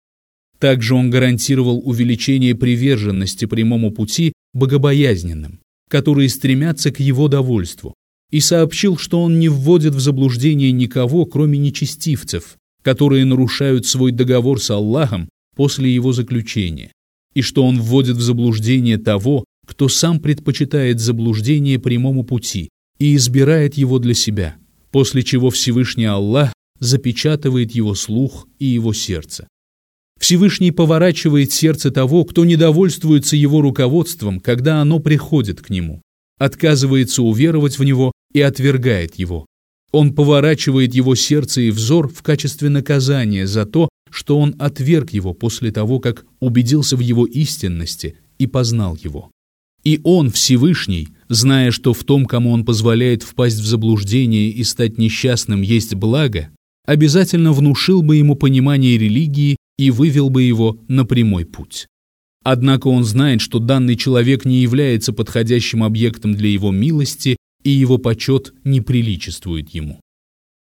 Также 0.58 0.94
он 0.94 1.08
гарантировал 1.08 1.80
увеличение 1.88 2.54
приверженности 2.54 3.46
прямому 3.46 3.92
пути 3.92 4.34
богобоязненным, 4.52 5.60
которые 5.88 6.28
стремятся 6.28 6.90
к 6.90 7.00
его 7.00 7.28
довольству, 7.28 7.94
и 8.30 8.40
сообщил, 8.40 8.96
что 8.96 9.22
он 9.22 9.38
не 9.38 9.48
вводит 9.48 9.94
в 9.94 10.00
заблуждение 10.00 10.72
никого, 10.72 11.26
кроме 11.26 11.58
нечестивцев, 11.58 12.56
которые 12.82 13.24
нарушают 13.24 13.86
свой 13.86 14.12
договор 14.12 14.60
с 14.60 14.70
Аллахом 14.70 15.28
после 15.56 15.92
его 15.94 16.12
заключения, 16.12 16.92
и 17.34 17.42
что 17.42 17.64
он 17.64 17.80
вводит 17.80 18.16
в 18.16 18.22
заблуждение 18.22 18.98
того, 18.98 19.44
кто 19.66 19.88
сам 19.88 20.20
предпочитает 20.20 21.00
заблуждение 21.00 21.78
прямому 21.78 22.24
пути 22.24 22.68
и 22.98 23.16
избирает 23.16 23.74
его 23.74 23.98
для 23.98 24.14
себя, 24.14 24.56
после 24.90 25.22
чего 25.22 25.50
Всевышний 25.50 26.04
Аллах 26.04 26.52
запечатывает 26.80 27.72
его 27.72 27.94
слух 27.94 28.46
и 28.58 28.66
его 28.66 28.92
сердце. 28.92 29.48
Всевышний 30.20 30.70
поворачивает 30.70 31.52
сердце 31.52 31.90
того, 31.90 32.24
кто 32.24 32.44
недовольствуется 32.44 33.36
его 33.36 33.60
руководством, 33.60 34.40
когда 34.40 34.80
оно 34.80 34.98
приходит 34.98 35.60
к 35.60 35.70
нему, 35.70 36.02
отказывается 36.38 37.22
уверовать 37.22 37.78
в 37.78 37.84
него 37.84 38.12
и 38.32 38.40
отвергает 38.40 39.16
его. 39.16 39.46
Он 39.92 40.12
поворачивает 40.12 40.94
его 40.94 41.14
сердце 41.14 41.62
и 41.62 41.70
взор 41.70 42.08
в 42.08 42.22
качестве 42.22 42.68
наказания 42.68 43.46
за 43.46 43.64
то, 43.64 43.88
что 44.10 44.38
он 44.38 44.54
отверг 44.58 45.10
его 45.10 45.34
после 45.34 45.70
того, 45.70 46.00
как 46.00 46.26
убедился 46.40 46.96
в 46.96 47.00
его 47.00 47.26
истинности 47.26 48.16
и 48.38 48.46
познал 48.46 48.96
его. 48.96 49.30
И 49.84 50.00
он, 50.02 50.30
Всевышний, 50.30 51.10
зная, 51.28 51.70
что 51.70 51.92
в 51.92 52.04
том, 52.04 52.24
кому 52.24 52.50
он 52.52 52.64
позволяет 52.64 53.22
впасть 53.22 53.58
в 53.58 53.66
заблуждение 53.66 54.48
и 54.48 54.64
стать 54.64 54.98
несчастным, 54.98 55.62
есть 55.62 55.94
благо, 55.94 56.50
обязательно 56.86 57.52
внушил 57.52 58.02
бы 58.02 58.16
ему 58.16 58.34
понимание 58.34 58.98
религии 58.98 59.56
и 59.78 59.90
вывел 59.90 60.30
бы 60.30 60.42
его 60.42 60.78
на 60.88 61.04
прямой 61.04 61.44
путь. 61.44 61.86
Однако 62.44 62.88
он 62.88 63.04
знает, 63.04 63.40
что 63.40 63.58
данный 63.58 63.96
человек 63.96 64.44
не 64.44 64.60
является 64.60 65.14
подходящим 65.14 65.82
объектом 65.82 66.34
для 66.34 66.50
его 66.50 66.70
милости 66.70 67.38
и 67.62 67.70
его 67.70 67.96
почет 67.96 68.52
не 68.64 68.82
приличествует 68.82 69.70
ему. 69.70 69.98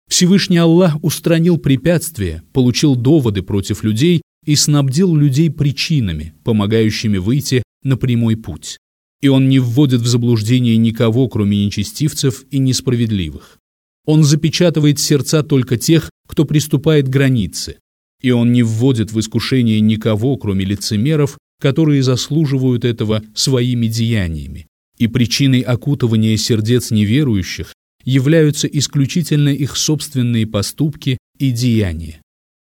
Всевышний 0.07 0.59
Аллах 0.59 1.03
устранил 1.03 1.57
препятствия, 1.57 2.43
получил 2.53 2.97
доводы 2.97 3.43
против 3.43 3.83
людей 3.83 4.20
и 4.45 4.57
снабдил 4.57 5.16
людей 5.16 5.51
причинами, 5.51 6.35
помогающими 6.45 7.16
выйти 7.16 7.62
на 7.83 7.97
прямой 7.97 8.37
путь. 8.37 8.76
И 9.22 9.28
он 9.28 9.49
не 9.49 9.59
вводит 9.59 10.03
в 10.03 10.07
заблуждение 10.07 10.76
никого, 10.76 11.28
кроме 11.28 11.64
нечестивцев 11.64 12.45
и 12.51 12.59
несправедливых. 12.59 13.59
Он 14.05 14.24
запечатывает 14.24 14.99
сердца 14.99 15.43
только 15.43 15.78
тех, 15.78 16.11
кто 16.26 16.45
приступает 16.45 17.07
к 17.07 17.11
границе, 17.11 17.78
и 18.20 18.31
он 18.33 18.53
не 18.53 18.62
вводит 18.62 19.12
в 19.12 19.20
искушение 19.20 19.81
никого, 19.81 20.37
кроме 20.37 20.64
лицемеров, 20.64 21.39
которые 21.61 22.03
заслуживают 22.03 22.85
этого 22.85 23.23
своими 23.35 23.87
деяниями. 23.87 24.67
И 24.99 25.07
причиной 25.07 25.61
окутывания 25.61 26.37
сердец 26.37 26.91
неверующих 26.91 27.73
являются 28.05 28.67
исключительно 28.67 29.51
их 29.51 29.77
собственные 29.77 30.47
поступки 30.47 31.19
и 31.39 31.53
деяния. 31.53 32.21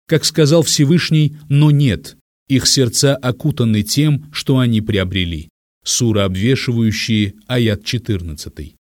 Как 0.07 0.25
сказал 0.25 0.63
Всевышний, 0.63 1.37
но 1.49 1.71
нет, 1.71 2.17
их 2.47 2.67
сердца 2.67 3.15
окутаны 3.15 3.83
тем, 3.83 4.29
что 4.31 4.59
они 4.59 4.81
приобрели. 4.81 5.49
Сура 5.83 6.25
обвешивающие, 6.25 7.33
аят 7.47 7.83
14. 7.83 8.75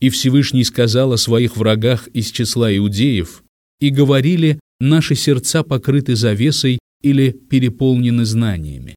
И 0.00 0.10
Всевышний 0.10 0.64
сказал 0.64 1.12
о 1.12 1.18
своих 1.18 1.56
врагах 1.56 2.08
из 2.08 2.30
числа 2.30 2.74
иудеев, 2.76 3.42
и 3.80 3.90
говорили, 3.90 4.58
наши 4.80 5.14
сердца 5.14 5.62
покрыты 5.62 6.16
завесой 6.16 6.78
или 7.02 7.30
переполнены 7.30 8.24
знаниями. 8.24 8.94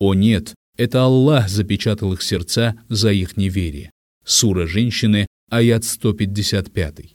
О 0.00 0.14
нет, 0.14 0.54
это 0.76 1.04
Аллах 1.04 1.48
запечатал 1.48 2.12
их 2.12 2.22
сердца 2.22 2.76
за 2.88 3.12
их 3.12 3.36
неверие. 3.36 3.90
Сура 4.24 4.66
женщины, 4.66 5.26
аят 5.50 5.84
155. 5.84 7.14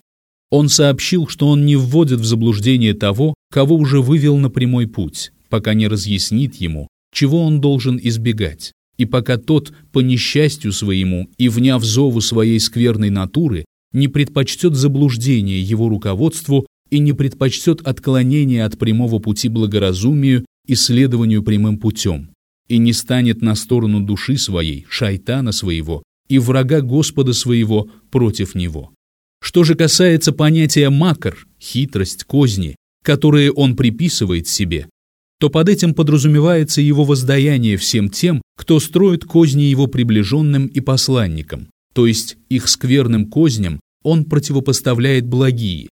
Он 0.51 0.69
сообщил, 0.69 1.27
что 1.27 1.47
он 1.47 1.65
не 1.65 1.75
вводит 1.75 2.19
в 2.19 2.25
заблуждение 2.25 2.93
того, 2.93 3.33
кого 3.51 3.75
уже 3.75 4.01
вывел 4.01 4.37
на 4.37 4.49
прямой 4.49 4.87
путь, 4.87 5.31
пока 5.49 5.73
не 5.73 5.87
разъяснит 5.87 6.55
ему, 6.55 6.89
чего 7.13 7.43
он 7.43 7.61
должен 7.61 7.99
избегать, 8.01 8.73
и 8.97 9.05
пока 9.05 9.37
тот, 9.37 9.73
по 9.91 10.01
несчастью 10.01 10.73
своему 10.73 11.29
и 11.37 11.47
вняв 11.47 11.83
зову 11.83 12.19
своей 12.19 12.59
скверной 12.59 13.09
натуры, 13.09 13.65
не 13.93 14.07
предпочтет 14.09 14.75
заблуждение 14.75 15.61
его 15.61 15.87
руководству 15.87 16.67
и 16.89 16.99
не 16.99 17.13
предпочтет 17.13 17.81
отклонение 17.81 18.65
от 18.65 18.77
прямого 18.77 19.19
пути 19.19 19.47
благоразумию 19.47 20.45
и 20.67 20.75
следованию 20.75 21.43
прямым 21.43 21.77
путем, 21.77 22.32
и 22.67 22.77
не 22.77 22.93
станет 22.93 23.41
на 23.41 23.55
сторону 23.55 23.99
души 23.99 24.37
своей, 24.37 24.85
шайтана 24.89 25.51
своего, 25.51 26.03
и 26.29 26.39
врага 26.39 26.81
Господа 26.81 27.33
своего 27.33 27.89
против 28.11 28.55
него. 28.55 28.91
Что 29.41 29.63
же 29.63 29.75
касается 29.75 30.31
понятия 30.31 30.89
макар, 30.89 31.37
хитрость, 31.59 32.23
козни, 32.23 32.75
которые 33.03 33.51
он 33.51 33.75
приписывает 33.75 34.47
себе, 34.47 34.87
то 35.39 35.49
под 35.49 35.67
этим 35.67 35.93
подразумевается 35.93 36.79
его 36.79 37.03
воздаяние 37.03 37.75
всем 37.75 38.09
тем, 38.09 38.41
кто 38.55 38.79
строит 38.79 39.25
козни 39.25 39.63
его 39.63 39.87
приближенным 39.87 40.67
и 40.67 40.79
посланникам, 40.79 41.67
то 41.93 42.07
есть 42.07 42.37
их 42.49 42.69
скверным 42.69 43.29
козням 43.29 43.81
он 44.03 44.25
противопоставляет 44.25 45.25
благие. 45.25 45.89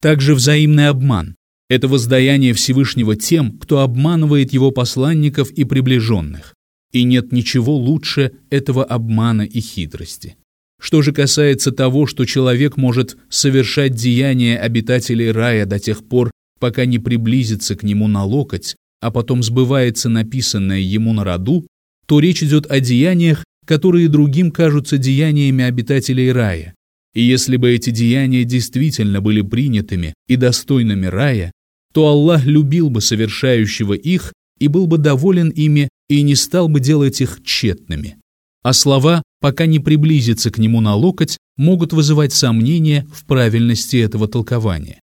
Также 0.00 0.34
взаимный 0.34 0.88
обман– 0.88 1.34
это 1.72 1.88
воздаяние 1.88 2.52
Всевышнего 2.52 3.16
тем, 3.16 3.58
кто 3.58 3.80
обманывает 3.80 4.52
его 4.52 4.72
посланников 4.72 5.50
и 5.52 5.64
приближенных. 5.64 6.54
И 6.92 7.02
нет 7.02 7.32
ничего 7.32 7.74
лучше 7.74 8.32
этого 8.50 8.84
обмана 8.84 9.40
и 9.40 9.60
хитрости. 9.60 10.36
Что 10.78 11.00
же 11.00 11.12
касается 11.12 11.72
того, 11.72 12.06
что 12.06 12.26
человек 12.26 12.76
может 12.76 13.16
совершать 13.30 13.94
деяния 13.94 14.58
обитателей 14.58 15.30
рая 15.30 15.64
до 15.64 15.78
тех 15.78 16.06
пор, 16.06 16.30
пока 16.60 16.84
не 16.84 16.98
приблизится 16.98 17.74
к 17.74 17.82
нему 17.84 18.06
на 18.06 18.22
локоть, 18.22 18.76
а 19.00 19.10
потом 19.10 19.42
сбывается 19.42 20.10
написанное 20.10 20.80
ему 20.80 21.14
на 21.14 21.24
роду, 21.24 21.66
то 22.04 22.20
речь 22.20 22.42
идет 22.42 22.70
о 22.70 22.80
деяниях, 22.80 23.44
которые 23.64 24.08
другим 24.08 24.50
кажутся 24.50 24.98
деяниями 24.98 25.64
обитателей 25.64 26.32
рая. 26.32 26.74
И 27.14 27.22
если 27.22 27.56
бы 27.56 27.72
эти 27.72 27.88
деяния 27.88 28.44
действительно 28.44 29.22
были 29.22 29.40
принятыми 29.40 30.12
и 30.28 30.36
достойными 30.36 31.06
рая, 31.06 31.50
то 31.92 32.08
Аллах 32.08 32.44
любил 32.44 32.90
бы 32.90 33.00
совершающего 33.00 33.94
их 33.94 34.32
и 34.58 34.68
был 34.68 34.86
бы 34.86 34.98
доволен 34.98 35.50
ими 35.50 35.88
и 36.08 36.22
не 36.22 36.34
стал 36.34 36.68
бы 36.68 36.80
делать 36.80 37.20
их 37.20 37.40
тщетными. 37.44 38.16
А 38.62 38.72
слова, 38.72 39.22
пока 39.40 39.66
не 39.66 39.80
приблизится 39.80 40.50
к 40.50 40.58
нему 40.58 40.80
на 40.80 40.94
локоть, 40.94 41.38
могут 41.56 41.92
вызывать 41.92 42.32
сомнения 42.32 43.06
в 43.12 43.24
правильности 43.26 43.96
этого 43.96 44.28
толкования. 44.28 45.00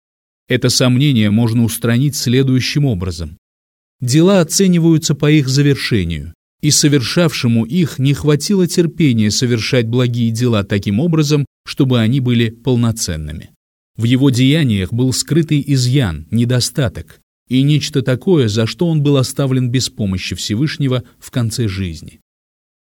Это 0.48 0.68
сомнение 0.68 1.30
можно 1.30 1.64
устранить 1.64 2.16
следующим 2.16 2.84
образом. 2.84 3.38
Дела 4.00 4.40
оцениваются 4.40 5.14
по 5.14 5.30
их 5.30 5.48
завершению, 5.48 6.34
и 6.60 6.70
совершавшему 6.70 7.64
их 7.64 7.98
не 7.98 8.12
хватило 8.12 8.66
терпения 8.66 9.30
совершать 9.30 9.86
благие 9.88 10.30
дела 10.30 10.62
таким 10.64 11.00
образом, 11.00 11.46
чтобы 11.64 12.00
они 12.00 12.20
были 12.20 12.50
полноценными. 12.50 13.50
В 13.96 14.04
его 14.04 14.30
деяниях 14.30 14.92
был 14.92 15.12
скрытый 15.12 15.62
изъян, 15.66 16.26
недостаток, 16.30 17.20
и 17.48 17.62
нечто 17.62 18.02
такое, 18.02 18.48
за 18.48 18.66
что 18.66 18.88
он 18.88 19.02
был 19.02 19.16
оставлен 19.16 19.70
без 19.70 19.88
помощи 19.88 20.34
Всевышнего 20.34 21.04
в 21.18 21.30
конце 21.30 21.68
жизни. 21.68 22.20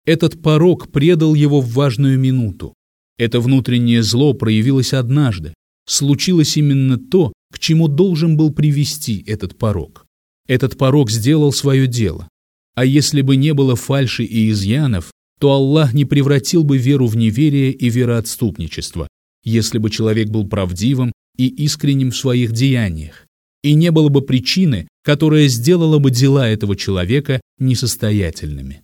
Этот 0.04 0.42
порог 0.42 0.90
предал 0.90 1.34
его 1.34 1.60
в 1.60 1.72
важную 1.72 2.18
минуту. 2.18 2.74
Это 3.18 3.40
внутреннее 3.40 4.02
зло 4.02 4.32
проявилось 4.32 4.92
однажды. 4.92 5.54
Случилось 5.86 6.56
именно 6.56 6.98
то, 6.98 7.32
к 7.52 7.58
чему 7.58 7.88
должен 7.88 8.36
был 8.36 8.52
привести 8.52 9.24
этот 9.26 9.56
порог. 9.56 10.06
Этот 10.46 10.76
порог 10.76 11.10
сделал 11.10 11.52
свое 11.52 11.86
дело. 11.86 12.28
А 12.74 12.84
если 12.84 13.22
бы 13.22 13.36
не 13.36 13.54
было 13.54 13.76
фальши 13.76 14.24
и 14.24 14.50
изъянов, 14.50 15.10
то 15.40 15.52
Аллах 15.52 15.94
не 15.94 16.04
превратил 16.04 16.64
бы 16.64 16.78
веру 16.78 17.06
в 17.06 17.16
неверие 17.16 17.72
и 17.72 17.88
вероотступничество, 17.90 19.08
если 19.44 19.78
бы 19.78 19.90
человек 19.90 20.28
был 20.28 20.46
правдивым 20.46 21.12
и 21.36 21.46
искренним 21.46 22.10
в 22.10 22.16
своих 22.16 22.52
деяниях, 22.52 23.26
и 23.62 23.74
не 23.74 23.90
было 23.90 24.08
бы 24.08 24.22
причины, 24.22 24.88
которая 25.02 25.48
сделала 25.48 25.98
бы 25.98 26.10
дела 26.10 26.48
этого 26.48 26.76
человека 26.76 27.40
несостоятельными. 27.58 28.82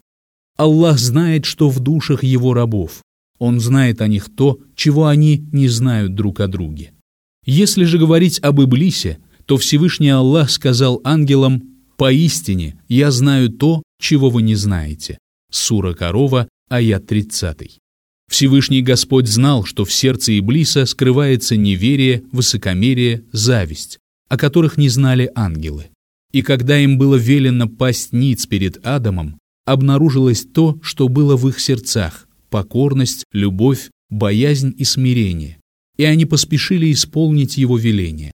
Аллах 0.57 0.99
знает, 0.99 1.45
что 1.45 1.69
в 1.69 1.81
душах 1.81 2.23
его 2.23 2.55
рабов. 2.55 3.03
Он 3.39 3.61
знает 3.61 4.01
о 4.01 4.07
них 4.07 4.35
то, 4.35 4.61
чего 4.77 5.09
они 5.09 5.49
не 5.53 5.69
знают 5.69 6.15
друг 6.15 6.41
о 6.41 6.47
друге. 6.47 6.93
Если 7.45 7.85
же 7.85 7.99
говорить 7.99 8.39
об 8.41 8.63
Иблисе, 8.63 9.19
то 9.47 9.57
Всевышний 9.57 10.09
Аллах 10.09 10.51
сказал 10.51 11.01
ангелам 11.05 11.63
«Поистине 11.97 12.81
я 12.89 13.11
знаю 13.11 13.51
то, 13.51 13.83
чего 14.01 14.31
вы 14.31 14.43
не 14.43 14.55
знаете». 14.55 15.19
Сура 15.51 15.95
Корова, 15.95 16.49
аят 16.69 17.07
30. 17.07 17.79
Всевышний 18.31 18.83
Господь 18.83 19.29
знал, 19.29 19.65
что 19.65 19.85
в 19.85 19.93
сердце 19.93 20.39
Иблиса 20.39 20.87
скрывается 20.87 21.57
неверие, 21.57 22.23
высокомерие, 22.33 23.25
зависть, 23.33 23.99
о 24.29 24.37
которых 24.37 24.77
не 24.77 24.89
знали 24.89 25.31
ангелы. 25.35 25.87
И 26.33 26.43
когда 26.43 26.79
им 26.79 26.99
было 26.99 27.17
велено 27.17 27.69
пасть 27.69 28.13
ниц 28.13 28.47
перед 28.47 28.85
Адамом, 28.87 29.39
обнаружилось 29.67 30.45
то, 30.45 30.79
что 30.83 31.09
было 31.09 31.37
в 31.37 31.49
их 31.49 31.61
сердцах– 31.61 32.29
покорность, 32.51 33.25
любовь, 33.33 33.91
боязнь 34.11 34.75
и 34.77 34.85
смирение, 34.85 35.59
и 35.97 36.05
они 36.05 36.25
поспешили 36.25 36.93
исполнить 36.93 37.57
его 37.57 37.79
веление 37.79 38.33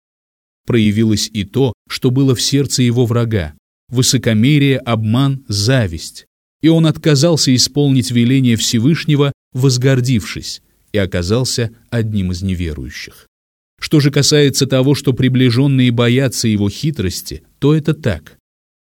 проявилось 0.70 1.28
и 1.32 1.42
то, 1.42 1.72
что 1.88 2.12
было 2.12 2.36
в 2.36 2.40
сердце 2.40 2.84
его 2.84 3.04
врага– 3.04 3.54
высокомерие, 3.88 4.78
обман, 4.78 5.44
зависть. 5.48 6.26
И 6.62 6.68
он 6.68 6.86
отказался 6.86 7.52
исполнить 7.52 8.12
веление 8.12 8.54
Всевышнего, 8.54 9.32
возгордившись, 9.52 10.62
и 10.92 10.98
оказался 10.98 11.70
одним 11.90 12.32
из 12.32 12.42
неверующих. 12.42 13.26
Что 13.80 14.00
же 14.00 14.10
касается 14.10 14.66
того, 14.66 14.94
что 14.94 15.12
приближенные 15.12 15.90
боятся 15.90 16.48
его 16.48 16.68
хитрости, 16.68 17.42
то 17.58 17.74
это 17.74 17.94
так. 17.94 18.36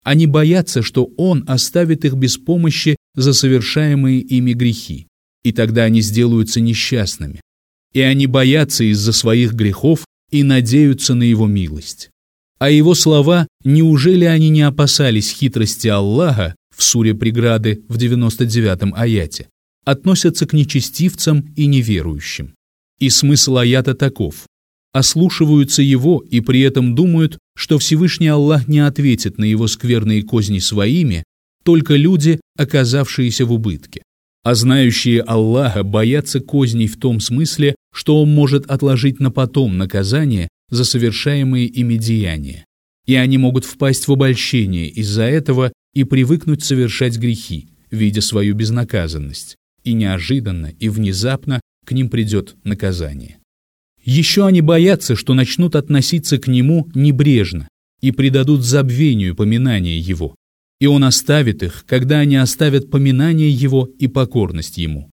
Они 0.04 0.26
боятся, 0.26 0.82
что 0.82 1.12
он 1.18 1.44
оставит 1.48 2.06
их 2.06 2.14
без 2.14 2.38
помощи 2.38 2.96
за 3.14 3.34
совершаемые 3.34 4.22
ими 4.22 4.54
грехи, 4.54 5.08
и 5.44 5.52
тогда 5.52 5.84
они 5.84 6.02
сделаются 6.02 6.62
несчастными. 6.62 7.42
И 7.94 8.02
они 8.02 8.26
боятся 8.26 8.84
из-за 8.86 9.14
своих 9.14 9.54
грехов 9.54 10.06
и 10.32 10.44
надеются 10.44 11.14
на 11.14 11.24
Его 11.24 11.46
милость. 11.46 12.10
А 12.58 12.70
Его 12.70 12.96
слова, 12.96 13.48
неужели 13.64 14.26
они 14.26 14.50
не 14.50 14.62
опасались 14.62 15.32
хитрости 15.32 15.88
Аллаха 15.88 16.56
в 16.76 16.84
суре 16.84 17.14
преграды 17.14 17.84
в 17.88 17.98
99-м 17.98 18.94
аяте, 18.96 19.48
относятся 19.88 20.46
к 20.46 20.52
нечестивцам 20.52 21.54
и 21.56 21.66
неверующим. 21.66 22.56
И 23.00 23.10
смысл 23.10 23.60
аята 23.60 23.94
таков. 23.94 24.46
Ослушиваются 24.92 25.82
его 25.82 26.22
и 26.30 26.42
при 26.42 26.60
этом 26.60 26.94
думают, 26.94 27.38
что 27.56 27.80
Всевышний 27.80 28.28
Аллах 28.28 28.68
не 28.68 28.80
ответит 28.80 29.38
на 29.38 29.46
его 29.46 29.66
скверные 29.68 30.24
козни 30.24 30.60
своими, 30.60 31.24
только 31.64 31.96
люди, 31.96 32.42
оказавшиеся 32.58 33.46
в 33.46 33.54
убытке. 33.54 34.02
А 34.44 34.56
знающие 34.56 35.22
Аллаха 35.22 35.84
боятся 35.84 36.42
козней 36.42 36.88
в 36.88 36.98
том 36.98 37.22
смысле, 37.22 37.74
что 37.94 38.22
он 38.22 38.30
может 38.30 38.66
отложить 38.66 39.22
на 39.22 39.32
потом 39.32 39.78
наказание 39.78 40.50
за 40.70 40.84
совершаемые 40.84 41.66
ими 41.66 41.96
деяния, 41.96 42.66
и 43.06 43.16
они 43.16 43.38
могут 43.38 43.64
впасть 43.64 44.10
в 44.10 44.12
обольщение 44.12 44.90
из-за 44.90 45.24
этого 45.24 45.72
и 45.94 46.04
привыкнуть 46.04 46.62
совершать 46.62 47.18
грехи, 47.18 47.70
видя 47.90 48.20
свою 48.20 48.54
безнаказанность, 48.54 49.56
и 49.88 49.94
неожиданно 49.94 50.74
и 50.80 50.90
внезапно 50.90 51.62
к 51.86 51.94
ним 51.94 52.10
придет 52.10 52.58
наказание. 52.66 53.38
Еще 54.04 54.46
они 54.46 54.62
боятся, 54.62 55.16
что 55.16 55.34
начнут 55.34 55.76
относиться 55.76 56.38
к 56.38 56.48
нему 56.48 56.90
небрежно 56.94 57.70
и 58.02 58.12
предадут 58.12 58.64
забвению 58.64 59.36
поминания 59.36 59.98
его, 59.98 60.36
и 60.82 60.88
он 60.88 61.06
оставит 61.06 61.64
их, 61.64 61.86
когда 61.88 62.20
они 62.20 62.36
оставят 62.36 62.92
поминание 62.92 63.50
его 63.50 63.90
и 63.98 64.08
покорность 64.08 64.78
ему, 64.78 65.10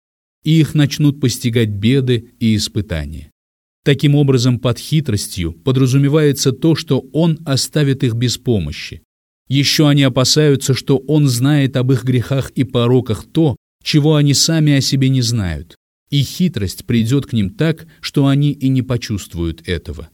и 0.44 0.60
их 0.60 0.74
начнут 0.74 1.20
постигать 1.20 1.70
беды 1.70 2.30
и 2.40 2.56
испытания. 2.56 3.30
Таким 3.84 4.16
образом, 4.16 4.58
под 4.60 4.80
хитростью 4.80 5.52
подразумевается 5.52 6.54
то, 6.54 6.76
что 6.76 7.00
он 7.12 7.40
оставит 7.46 8.04
их 8.06 8.14
без 8.14 8.38
помощи. 8.38 9.02
Еще 9.50 9.90
они 9.90 10.04
опасаются, 10.04 10.74
что 10.74 10.98
он 10.98 11.28
знает 11.28 11.76
об 11.76 11.92
их 11.92 12.06
грехах 12.06 12.52
и 12.52 12.64
пороках 12.64 13.26
то, 13.26 13.58
чего 13.84 14.16
они 14.16 14.34
сами 14.34 14.74
о 14.74 14.82
себе 14.82 15.10
не 15.10 15.22
знают, 15.22 15.76
и 16.10 16.24
хитрость 16.24 16.86
придет 16.86 17.26
к 17.26 17.34
ним 17.34 17.50
так, 17.50 17.88
что 18.00 18.28
они 18.28 18.52
и 18.52 18.70
не 18.70 18.82
почувствуют 18.82 19.68
этого. 19.68 20.10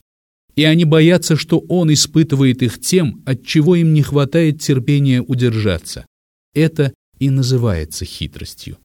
И 0.56 0.64
они 0.64 0.84
боятся, 0.84 1.36
что 1.36 1.60
он 1.68 1.92
испытывает 1.92 2.62
их 2.62 2.80
тем, 2.80 3.22
от 3.24 3.44
чего 3.46 3.76
им 3.76 3.92
не 3.92 4.02
хватает 4.02 4.60
терпения 4.60 5.22
удержаться. 5.22 6.04
Это 6.52 6.92
и 7.20 7.30
называется 7.30 8.04
хитростью. 8.04 8.76